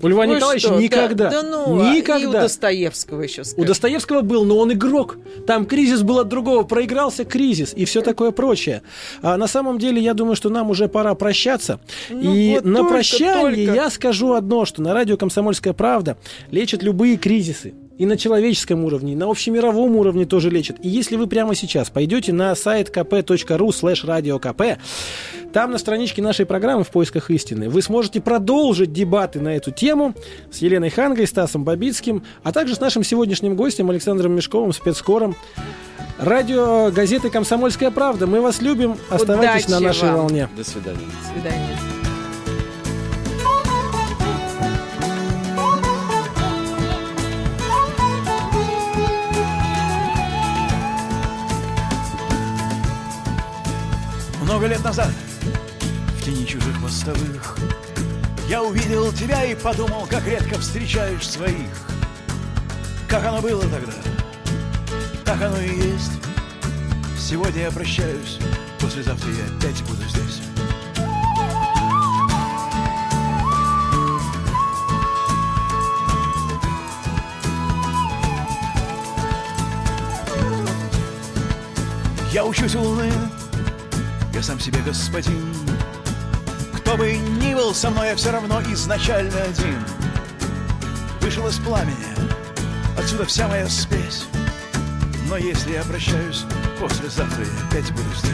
[0.02, 0.76] У Льва Вы Николаевича что?
[0.76, 1.30] Да- никогда.
[1.30, 2.42] Да, ну, а и у никогда.
[2.42, 3.68] Достоевского еще У скажи.
[3.68, 5.18] Достоевского был, но он игрок.
[5.48, 6.64] Там кризис был от другого.
[6.64, 8.82] Проигрался кризис и все такое прочее.
[9.22, 11.80] А на самом деле, я думаю, что нам уже пора прощаться.
[12.10, 13.74] Ну и вот на только, прощание только.
[13.76, 16.18] я скажу одно, что на радио «Комсомольская правда»
[16.52, 17.74] лечат любые кризисы.
[18.00, 20.78] И на человеческом уровне, и на общемировом уровне тоже лечат.
[20.82, 24.80] И если вы прямо сейчас пойдете на сайт kp.ru слэш радиокп,
[25.52, 30.16] там на страничке нашей программы «В поисках истины» вы сможете продолжить дебаты на эту тему
[30.50, 35.36] с Еленой Хангой, Стасом Бабицким, а также с нашим сегодняшним гостем Александром Мешковым, спецкором.
[36.20, 38.28] Радио газеты «Комсомольская правда».
[38.28, 38.98] Мы вас любим.
[39.10, 40.18] Оставайтесь Удачи на нашей вам.
[40.20, 40.50] волне.
[40.56, 41.00] До свидания.
[41.00, 41.99] До свидания.
[54.50, 55.12] Много лет назад,
[56.18, 57.56] в тени чужих мостовых,
[58.48, 61.70] Я увидел тебя и подумал, как редко встречаешь своих.
[63.08, 63.94] Как оно было тогда,
[65.24, 66.14] так оно и есть.
[67.16, 68.40] Сегодня я прощаюсь,
[68.82, 70.42] послезавтра я опять буду здесь.
[82.34, 83.12] Я учусь у луны,
[84.40, 85.54] я сам себе господин.
[86.78, 89.84] Кто бы ни был со мной, я все равно изначально один.
[91.20, 92.16] Вышел из пламени,
[92.98, 94.28] отсюда вся моя спесь.
[95.28, 96.46] Но если я прощаюсь,
[96.80, 98.34] послезавтра я опять буду здесь.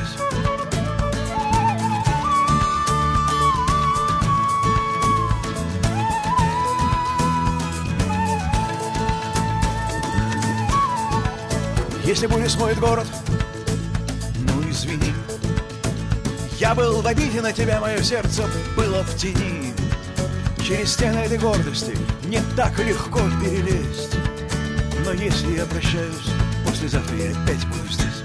[12.03, 13.08] Если буря смоет город,
[16.66, 18.43] Я был в обиде на тебя, мое сердце
[18.76, 19.72] было в тени.
[20.57, 21.95] Через стены этой гордости
[22.26, 24.18] не так легко перелезть.
[25.05, 26.32] Но если я прощаюсь,
[26.66, 28.24] послезавтра я опять буду здесь.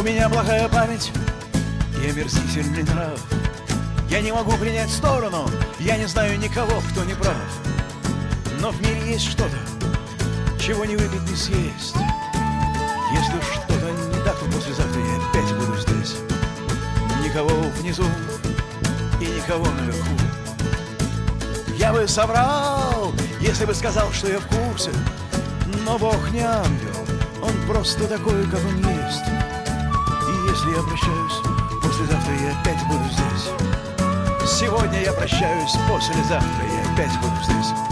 [0.00, 1.12] У меня плохая память
[2.02, 3.20] и омерзительный нрав.
[4.08, 5.46] Я не могу принять сторону,
[5.78, 7.36] я не знаю никого, кто не прав.
[8.60, 9.58] Но в мире есть что-то,
[10.58, 11.96] чего не выпить, не съесть.
[13.12, 16.16] Если что-то не так, то послезавтра я опять буду здесь.
[17.22, 18.06] Никого внизу
[19.20, 20.16] и никого наверху.
[21.76, 24.92] Я бы соврал, если бы сказал, что я в курсе.
[25.84, 27.06] Но Бог не ангел,
[27.42, 28.99] он просто такой, как он есть.
[30.70, 31.40] Если я прощаюсь,
[31.82, 34.48] послезавтра я опять буду здесь.
[34.48, 37.89] Сегодня я прощаюсь, послезавтра я опять буду здесь.